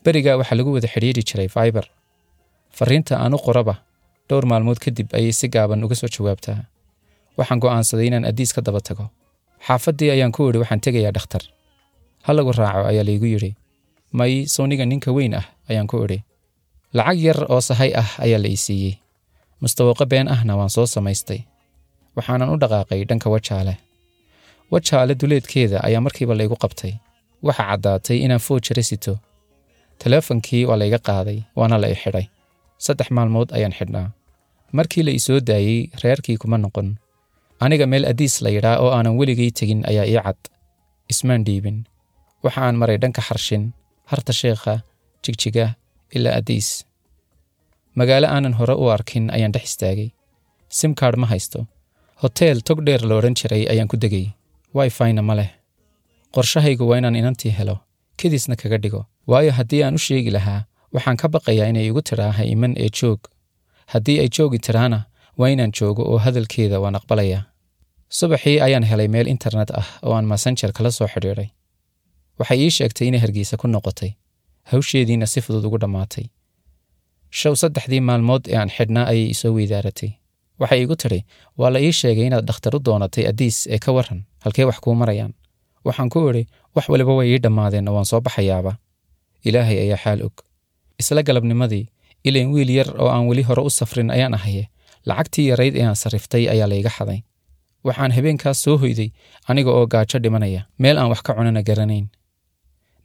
Berigaa 0.03 0.37
waxaa 0.39 0.55
lagu 0.59 0.73
wada 0.73 0.87
xidhiiri 0.87 1.21
jiray 1.29 1.47
faibar 1.55 1.85
farriinta 2.77 3.13
aan 3.19 3.33
u 3.33 3.39
qoraba 3.45 3.75
dhowr 4.29 4.45
maalmood 4.51 4.79
kadib 4.85 5.07
ayay 5.17 5.31
si 5.39 5.47
gaaban 5.47 5.83
uga 5.83 5.95
soo 5.95 6.07
jawaabtaa. 6.15 6.59
Waxaan 7.37 7.59
go'aansaday 7.63 8.07
inaan 8.09 8.25
addiis 8.25 8.51
ka 8.55 8.61
daba 8.61 8.79
tago. 8.81 9.05
Xaafaddii 9.67 10.09
ayaan 10.15 10.31
ku 10.31 10.49
idhi 10.49 10.59
waxaan 10.63 10.81
tegayaa 10.85 11.11
dhakhtar 11.17 11.43
ha 12.25 12.29
lagu 12.37 12.51
raaco 12.59 12.83
ayaa 12.91 13.03
laygu 13.09 13.25
yidhi 13.33 13.51
may 14.19 14.33
sawniga 14.53 14.85
ninka 14.91 15.09
weyn 15.17 15.33
ah 15.39 15.45
ayaan 15.69 15.87
ku 15.91 15.97
idhi. 16.05 16.19
Lacag 16.97 17.19
yar 17.25 17.39
oo 17.53 17.61
sahay 17.69 17.91
ah 18.01 18.09
ayaa 18.25 18.39
la 18.43 18.49
ii 18.49 18.57
siiyey. 18.65 18.93
Mustawaqo 19.61 20.05
been 20.11 20.27
ahna 20.35 20.53
waan 20.59 20.69
soo 20.75 20.85
samaystay. 20.95 21.39
Waxaanan 22.15 22.49
u 22.53 22.57
dhaqaaqay 22.61 22.99
dhanka 23.09 23.27
wajaale. 23.33 23.73
Wajaale 24.73 25.13
duleedkeeda 25.19 25.77
ayaa 25.87 26.01
markiiba 26.05 26.33
laygu 26.39 26.55
qabtay. 26.63 26.93
Waxa 27.45 27.63
caddaatay 27.69 28.17
inaan 28.25 28.41
foojare 28.47 28.83
sito 28.89 29.13
teleefonkii 30.01 30.65
waa 30.69 30.77
layga 30.81 30.99
qaaday 31.07 31.39
waana 31.59 31.77
la 31.81 31.87
i 31.93 31.95
xidhay. 32.01 32.25
Saddex 32.85 33.07
maalmood 33.15 33.49
ayaan 33.57 33.73
xidhnaa. 33.79 34.07
Markii 34.77 35.03
la 35.05 35.11
ii 35.11 35.19
soo 35.27 35.39
daayey 35.49 35.89
reerkii 36.03 36.37
kuma 36.41 36.57
noqon. 36.57 36.89
Aniga 37.63 37.85
meel 37.91 38.05
addiis 38.11 38.41
la 38.41 38.49
yidhaa 38.55 38.77
oo 38.83 38.89
aanan 38.95 39.17
weligay 39.19 39.51
tegin 39.51 39.81
ayaa 39.89 40.05
ii 40.11 40.21
cad. 40.25 40.39
Ismaan 41.11 41.43
dhiibin 41.45 41.77
waxa 42.43 42.61
aan 42.67 42.75
maray 42.81 42.97
dhanka 43.01 43.21
xarshin 43.27 43.63
harta 44.11 44.33
sheekha 44.41 44.73
jigjiga 45.23 45.65
ilaa 46.15 46.35
addiis 46.39 46.69
magaalo 47.99 48.27
aanan 48.35 48.53
hore 48.59 48.73
u 48.83 48.85
arkin 48.95 49.25
ayaan 49.35 49.51
dhex 49.55 49.63
istaagay. 49.69 50.09
Simkard 50.79 51.17
ma 51.21 51.27
haysto. 51.31 51.59
Hoteel 52.23 52.61
tog 52.67 52.79
dheer 52.85 53.01
la 53.09 53.15
odhan 53.19 53.35
jiray 53.39 53.63
ayaan 53.71 53.87
ku 53.91 53.97
degay. 54.03 54.25
Wifina 54.75 55.21
ma 55.29 55.33
leh. 55.39 55.49
Qorshahaygu 56.35 56.83
waa 56.89 56.97
inaan 57.01 57.15
inantii 57.15 57.51
helo. 57.59 57.75
Kediisna 58.19 58.55
kaga 58.61 58.77
dhigo. 58.83 59.01
Waayo 59.27 59.51
haddii 59.51 59.83
aan 59.83 59.95
u 59.99 60.01
sheegi 60.07 60.31
lahaa 60.37 60.61
waxaan 60.93 61.17
ka 61.21 61.27
baqayaa 61.33 61.67
inay 61.71 61.87
igu 61.89 62.01
tidhaa 62.09 62.31
ha 62.37 62.43
iman 62.53 62.73
ee 62.77 62.89
joog. 62.99 63.19
Haddii 63.93 64.19
ay 64.23 64.29
joogi 64.37 64.59
tiraana 64.65 64.99
waa 65.39 65.49
inaan 65.53 65.71
joogo 65.77 66.03
oo 66.11 66.17
hadalkeeda 66.25 66.79
waan 66.83 66.95
aqbalayaa 66.99 67.43
subaxii 68.17 68.57
ayaan 68.65 68.83
helay 68.89 69.07
meel 69.07 69.27
internet 69.27 69.69
ah 69.81 69.87
oo 70.05 70.13
aan 70.17 70.25
massenjer 70.31 70.71
kala 70.77 70.91
soo 70.91 71.07
xidhiidhay 71.13 71.49
waxay 72.39 72.59
ii 72.65 72.71
sheegtay 72.77 73.07
inay 73.07 73.19
hargeysa 73.23 73.57
ku 73.57 73.67
noqotay. 73.67 74.11
Hawsheediina 74.71 75.25
si 75.27 75.41
fudud 75.41 75.65
ugu 75.65 75.77
dhammaatay 75.83 76.25
show 77.39 77.53
saddexdii 77.61 78.01
maalmood 78.09 78.43
ee 78.51 78.57
aan 78.61 78.69
xidhnaa 78.75 79.05
ayay 79.11 79.29
isoo 79.33 79.51
weydaaratay. 79.57 80.09
Waxay 80.61 80.81
igu 80.83 80.95
tidhi 81.01 81.21
waa 81.59 81.69
la 81.73 81.79
ii 81.81 81.91
sheegay 81.99 82.25
inaad 82.29 82.45
dhakhtar 82.49 82.75
u 82.75 82.79
doonatay 82.85 83.23
addiis 83.31 83.57
ee 83.73 83.79
ka 83.85 83.91
warran 83.95 84.21
halkee 84.43 84.65
wax 84.69 84.77
kuu 84.83 84.95
marayaan? 85.01 85.33
Waxaan 85.85 86.09
ku 86.13 86.19
idhi 86.29 86.43
wax 86.75 86.85
waliba 86.89 87.13
way 87.19 87.27
ii 87.33 87.39
dhammaadeenna 87.43 87.91
waan 87.95 88.05
soo 88.11 88.21
baxayaaba. 88.21 88.73
Ilaahay 89.47 89.77
ayaa 89.85 89.97
xaal 90.03 90.21
og. 90.27 90.35
Isla 90.99 91.21
galabnimadii 91.23 91.85
ilayn 92.27 92.49
wiil 92.53 92.69
yar 92.69 92.89
oo 93.01 93.07
aan 93.09 93.27
weli 93.29 93.43
hore 93.49 93.61
u 93.61 93.69
safrin 93.69 94.09
ayaan 94.11 94.33
ahaye 94.33 94.63
lacagtii 95.05 95.47
yarayd 95.51 95.75
ee 95.75 95.85
aan 95.87 95.95
sarriftay 95.95 96.43
ayaa 96.53 96.67
layga 96.71 96.89
xaday. 96.97 97.19
Waxaan 97.83 98.11
habeenkaas 98.11 98.57
soo 98.63 98.77
hoyday 98.77 99.09
aniga 99.47 99.71
oo 99.71 99.85
gaajo 99.93 100.19
dhimanaya 100.23 100.61
meel 100.79 100.97
aan 100.97 101.09
wax 101.13 101.21
ka 101.21 101.33
cunana 101.37 101.61
garanayn 101.63 102.05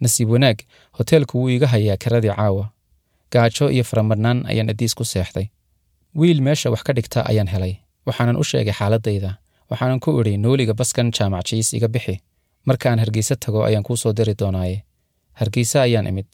nasiib 0.05 0.29
wanaag 0.35 0.59
hoteelku 0.99 1.35
wuu 1.41 1.49
iga 1.57 1.67
hayaa 1.75 1.97
kiradii 2.03 2.35
caawa. 2.37 2.65
Gaajo 3.33 3.67
iyo 3.75 3.85
faramadhnaan 3.85 4.39
ayaan 4.51 4.71
addiis 4.73 4.95
ku 4.95 5.05
seexday. 5.05 5.47
Wiil 6.19 6.41
meesha 6.47 6.71
wax 6.71 6.83
ka 6.87 6.93
dhigta 6.97 7.21
ayaan 7.31 7.49
helay. 7.55 7.75
Waxaanan 8.07 8.37
u 8.37 8.45
sheegay 8.45 8.73
xaaladayda. 8.79 9.31
Waxaanan 9.71 10.01
ku 10.05 10.11
idhi 10.21 10.37
nooliga 10.45 10.75
baskan 10.81 11.11
jaamac 11.17 11.45
jiis 11.49 11.73
iga 11.75 11.89
bixi. 11.89 12.21
Markaan 12.69 12.99
hargeysa 13.03 13.37
tago 13.37 13.65
ayaan 13.69 13.83
kuu 13.87 13.97
soo 13.97 14.13
diri 14.17 14.35
doonaaye. 14.41 14.85
Hargeysa 15.41 15.83
ayaan 15.83 16.07
imid. 16.07 16.27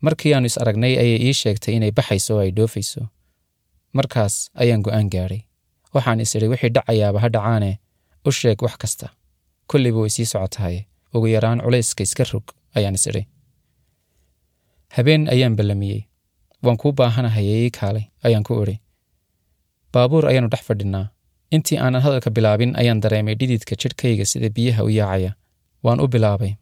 Markii 0.00 0.32
aannu 0.34 0.46
is 0.50 0.58
aragnay 0.62 0.94
ayay 1.02 1.20
ii 1.28 1.34
sheegtay 1.40 1.74
inay 1.76 1.90
baxayso 1.98 2.34
oo 2.36 2.40
ay 2.44 2.50
dhoofayso 2.56 3.02
markaas 3.92 4.50
ayaan 4.54 4.82
go'aan 4.82 5.08
gaadhay. 5.10 5.40
Waxaan 5.94 6.20
is 6.20 6.34
idhi 6.36 6.48
wixii 6.52 6.70
dhacayaaba 6.76 7.20
ha 7.22 7.28
dhacaane. 7.28 7.78
U 8.26 8.30
sheeg 8.32 8.62
wax 8.62 8.76
kasta. 8.82 9.08
Kolliba 9.70 9.98
way 10.00 10.10
sii 10.10 10.24
socotahay 10.26 10.76
ugu 11.14 11.26
yaraan 11.26 11.60
culayska 11.64 12.02
iska 12.02 12.24
rog 12.32 12.44
ayaan 12.78 12.94
is 12.98 13.06
idhi. 13.10 13.22
Habeen 14.96 15.28
ayaan 15.34 15.56
ballamiyey. 15.58 16.00
Waan 16.64 16.76
kuu 16.82 16.92
baahanahay 16.98 17.46
ee 17.54 17.60
ii 17.66 17.70
kaalay 17.78 18.04
ayaan 18.26 18.44
ku 18.48 18.54
idhi. 18.62 18.76
Baabuur 19.92 20.24
ayaannu 20.30 20.50
dhex 20.52 20.62
fadhinnaa 20.68 21.06
intii 21.54 21.78
aanan 21.84 22.02
hadalka 22.06 22.30
bilaabin 22.36 22.72
ayaan 22.80 23.00
dareemay 23.04 23.34
dhididka 23.40 23.74
jidhkayga 23.82 24.24
sida 24.32 24.48
biyaha 24.56 24.82
u 24.88 24.90
yaacaya. 24.98 25.32
Waan 25.84 26.00
u 26.04 26.06
bilaabay. 26.14 26.52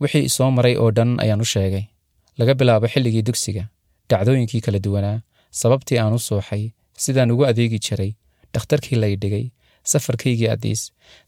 Wixii 0.00 0.24
isoo 0.30 0.50
maray 0.56 0.74
oo 0.82 0.90
dhan 0.96 1.10
ayaan 1.24 1.40
u 1.44 1.48
sheegay. 1.54 1.84
Laga 2.38 2.54
bilaabo 2.60 2.86
xilligii 2.92 3.22
dugsiga 3.28 3.64
dhacdooyinkii 4.10 4.60
kala 4.64 4.78
duwanaa 4.86 5.18
sababtii 5.60 5.98
aan 6.02 6.12
u 6.16 6.18
sooxay 6.28 6.62
sidaan 7.04 7.30
ugu 7.34 7.44
adeegi 7.50 7.78
jiray 7.86 8.10
dhakhtarkii 8.54 8.98
lay 9.02 9.14
dhigay 9.22 9.44
safarkaygii 9.92 10.48
addiis 10.54 10.82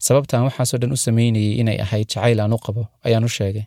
sababtaan 0.07 0.43
waxaasoo 0.47 0.77
dhan 0.81 0.91
u 0.95 0.97
samaynayey 1.05 1.53
inay 1.61 1.77
ahayd 1.85 2.07
jacayl 2.13 2.39
aan 2.43 2.53
u 2.57 2.59
qabo 2.65 2.83
ayaan 3.07 3.25
u 3.29 3.31
sheegay 3.37 3.65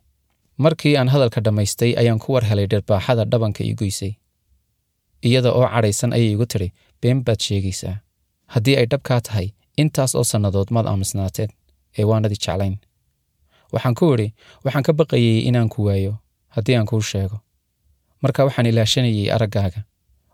markii 0.59 0.97
aan 0.97 1.09
hadalka 1.09 1.41
dhammaystay 1.45 1.95
ayaan 2.01 2.19
ku 2.19 2.33
war 2.33 2.45
helay 2.45 2.67
dhirbaaxada 2.67 3.25
dhabanka 3.25 3.65
ii 3.65 3.75
goysay. 3.75 4.13
Iyada 5.25 5.53
oo 5.53 5.67
cadhaysan 5.75 6.13
ayay 6.13 6.33
igu 6.33 6.47
tidhi 6.47 6.69
been 7.03 7.25
baad 7.25 7.41
sheegaysaa. 7.41 7.97
Haddii 8.47 8.77
ay 8.77 8.87
dhabkaa 8.87 9.21
tahay 9.21 9.49
intaas 9.77 10.15
oo 10.15 10.25
sannadood 10.25 10.69
maad 10.71 10.87
aamusnaateen 10.87 11.51
ee 11.99 12.05
waanadi 12.05 12.37
jeclayn. 12.45 12.77
Waxaan 13.73 13.95
ku 13.95 14.15
idhi 14.15 14.29
waxaan 14.65 14.85
ka 14.87 14.93
baqayey 14.93 15.39
inaan 15.49 15.69
ku 15.69 15.85
waayo 15.87 16.15
haddii 16.55 16.77
aan 16.77 16.87
kuu 16.87 17.01
sheego. 17.01 17.39
Marka 18.23 18.45
waxaan 18.45 18.67
ilaashanayey 18.67 19.31
araggaaga. 19.37 19.81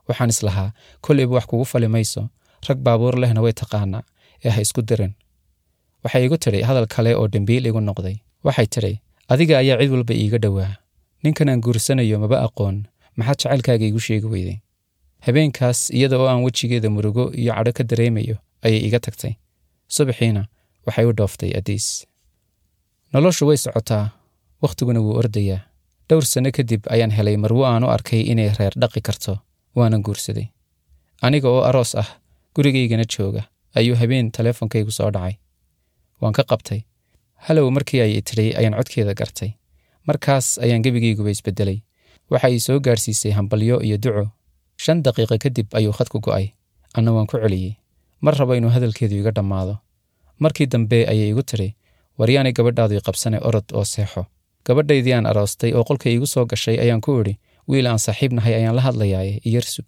Waxaan 0.09 0.31
islahaa 0.35 0.71
kollayba 1.01 1.35
wax 1.37 1.47
kugu 1.47 1.65
fali 1.65 1.89
mayso. 1.89 2.29
Rag 2.69 2.79
baabuur 2.87 3.15
lehna 3.23 3.41
way 3.45 3.53
taqaanaa 3.53 4.03
ee 4.45 4.51
ha 4.51 4.61
isku 4.61 4.83
dirin. 4.83 5.13
Waxay 6.05 6.25
igu 6.27 6.37
tidhi 6.45 6.63
hadal 6.69 6.87
kale 6.87 7.15
oo 7.15 7.29
dembiil 7.29 7.67
igu 7.67 7.81
noqday. 7.81 8.17
Waxay 8.45 8.67
tidhi 8.75 8.95
adiga 9.29 9.59
ayaa 9.59 9.79
cid 9.81 9.91
walba 9.95 10.15
iiga 10.15 10.39
dhowaa. 10.39 10.77
Ninkan 11.23 11.49
aan 11.49 11.61
guursanayo 11.65 12.19
maba 12.23 12.39
aqoon. 12.47 12.77
Maxaad 13.19 13.39
jacaylkaaga 13.43 13.85
iigu 13.87 14.01
sheegi 14.07 14.27
weyday? 14.33 14.59
Habeenkaas 15.27 15.91
iyada 15.91 16.17
oo 16.19 16.29
aan 16.31 16.43
wejigeeda 16.47 16.89
murugo 16.91 17.25
iyo 17.41 17.53
cadho 17.57 17.73
ka 17.73 17.83
dareemayo 17.91 18.37
ayay 18.65 18.81
iga 18.87 19.01
tagtay. 19.01 19.35
Subaxiina 19.95 20.43
waxay 20.87 21.05
u 21.11 21.13
dhooftay 21.13 21.51
addiis 21.59 22.07
noloshu 23.13 23.47
way 23.49 23.57
socotaa. 23.57 24.05
Wakhtiguna 24.63 25.01
wuu 25.01 25.15
ordayaa. 25.21 25.61
Dhowr 26.09 26.25
sanno 26.27 26.51
kadib 26.51 26.83
ayaan 26.91 27.11
helay 27.15 27.37
marwo 27.37 27.63
aan 27.67 27.85
u 27.85 27.89
arkay 27.91 28.21
inay 28.33 28.51
reer 28.59 28.75
dhaqi 28.83 29.01
karto 29.07 29.39
waanan 29.77 30.03
guursaday. 30.03 30.47
Aniga 31.23 31.49
oo 31.49 31.63
aroos 31.69 31.95
ah 31.95 32.09
gurigaygana 32.55 33.05
jooga 33.05 33.43
ayuu 33.79 33.97
habeen 34.01 34.31
teleefonkaygu 34.31 34.91
soo 34.91 35.11
dhacay. 35.11 35.35
Waan 36.21 36.33
ka 36.35 36.43
qabtay 36.43 36.81
halow 37.47 37.71
markii 37.71 38.01
ay 38.01 38.21
tidhay 38.23 38.51
ayaan 38.59 38.75
codkeeda 38.79 39.15
gartay. 39.15 39.51
Markaas 40.09 40.59
ayaan 40.65 40.83
gebigayguba 40.85 41.31
isbeddelay 41.31 41.79
waxa 42.31 42.49
ii 42.51 42.61
soo 42.61 42.79
gaadhsiisay 42.81 43.33
hambalyo 43.33 43.81
iyo 43.83 43.97
duco. 43.99 44.25
Shan 44.83 45.03
daqiiqo 45.03 45.37
kadib 45.39 45.67
ayuu 45.79 45.93
khadku 45.93 46.21
go'ay. 46.21 46.47
Anna 46.97 47.13
waan 47.13 47.27
ku 47.27 47.37
celiyey 47.39 47.77
mar 48.21 48.35
rabo 48.39 48.55
inuu 48.55 48.71
hadalkeedu 48.71 49.15
iga 49.21 49.31
dhammaado. 49.31 49.79
Markii 50.39 50.67
dambe 50.67 51.07
ayay 51.13 51.31
igu 51.31 51.43
tidhi 51.43 51.75
waryaanay 52.19 52.53
gabadhaadu 52.53 52.95
i 52.97 53.01
qabsane 53.01 53.39
orod 53.49 53.65
oo 53.75 53.85
seexo. 53.85 54.27
Gabadhaydii 54.67 55.13
aan 55.15 55.27
aroostay 55.27 55.73
oo 55.75 55.85
qolka 55.85 56.11
iigu 56.11 56.27
soo 56.27 56.47
gashay 56.47 56.79
ayaan 56.81 57.01
ku 57.01 57.21
idhi 57.21 57.39
wiil 57.69 57.87
aan 57.87 57.99
saaxiib 57.99 58.33
nahay 58.33 58.55
ayaan 58.55 58.77
la 58.77 58.83
hadlayaaye 58.83 59.41
iyar 59.45 59.63
sug. 59.65 59.87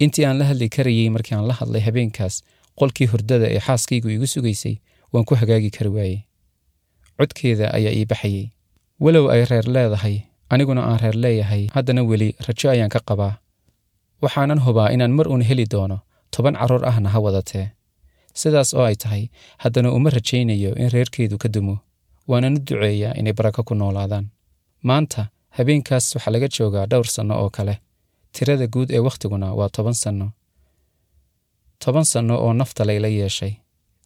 Intii 0.00 0.24
aan 0.26 0.38
la 0.38 0.44
hadli 0.44 0.68
karayey 0.68 1.08
markii 1.10 1.34
aan 1.36 1.46
la 1.48 1.54
hadlay 1.54 1.80
habeenkaas 1.86 2.42
qolkii 2.80 3.06
hurdada 3.12 3.46
ee 3.48 3.60
xaaskaygu 3.66 4.08
iigu 4.08 4.26
sugaysay 4.26 4.76
waan 5.12 5.24
ku 5.24 5.34
hagaagi 5.34 5.70
kari 5.70 5.90
waayey 5.96 6.18
codkeeda 7.18 7.66
ayaa 7.76 7.92
ii 7.98 8.04
baxayey 8.10 8.46
walow 9.04 9.26
ay 9.34 9.44
reer 9.50 9.66
leedahay 9.74 10.16
aniguna 10.52 10.82
aan 10.88 10.98
reer 11.02 11.16
leeyahay 11.24 11.62
haddana 11.74 12.02
weli 12.10 12.28
rajo 12.46 12.66
ayaan 12.70 12.90
ka 12.94 13.00
qabaa. 13.08 13.34
Waxaanan 14.22 14.60
hubaa 14.64 14.88
inaan 14.94 15.12
mar 15.18 15.26
uun 15.28 15.42
heli 15.48 15.66
doono 15.72 15.98
toban 16.34 16.54
carruur 16.60 16.84
ahna 16.90 17.08
ha 17.14 17.18
wadatee. 17.24 17.66
Sidaas 18.40 18.70
oo 18.74 18.84
ay 18.84 18.96
tahay 19.02 19.22
haddana 19.62 19.88
uma 19.96 20.10
rajaynayo 20.10 20.70
in 20.82 20.90
reerkeedu 20.94 21.38
ka 21.42 21.48
dumo. 21.54 21.76
Waanan 22.28 22.56
u 22.56 22.60
duceeyaa 22.66 23.14
inay 23.20 23.32
barako 23.32 23.62
ku 23.68 23.74
noolaadaan. 23.74 24.26
Maanta 24.88 25.26
habeenkaas 25.56 26.14
waxaa 26.14 26.32
laga 26.34 26.48
joogaa 26.56 26.86
dhowr 26.90 27.06
sanno 27.14 27.34
oo 27.42 27.50
kale. 27.50 27.74
Tirada 28.32 28.66
guud 28.66 28.90
ee 28.90 28.98
wakhtiguna 29.06 29.54
waa 29.58 29.68
toban 29.76 29.94
sanno. 30.02 30.26
Toban 31.84 32.04
sanno 32.04 32.34
oo 32.44 32.52
nafta 32.52 32.84
layla 32.84 33.08
yeeshay. 33.08 33.52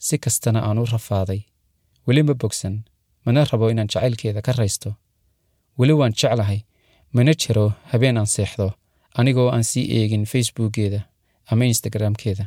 Si 0.07 0.19
kastana 0.19 0.61
aan 0.69 0.79
u 0.79 0.85
rafaaday. 0.93 1.41
Weli 2.07 2.23
ma 2.23 2.35
bogsan 2.35 2.75
mana 3.27 3.45
rabo 3.53 3.69
inaan 3.71 3.89
jacaylkeeda 3.95 4.43
ka 4.43 4.53
raysto. 4.53 4.95
Weli 5.79 5.93
waan 6.01 6.13
jeclahay 6.21 6.61
mana 7.13 7.33
jiro 7.43 7.73
habeen 7.93 8.17
aan 8.19 8.27
seexdo 8.27 8.71
anigoo 9.19 9.49
aan 9.51 9.65
sii 9.65 9.85
eegin 9.99 10.25
facebookgeeda 10.33 11.01
ama 11.51 11.65
instagramkeeda 11.65 12.45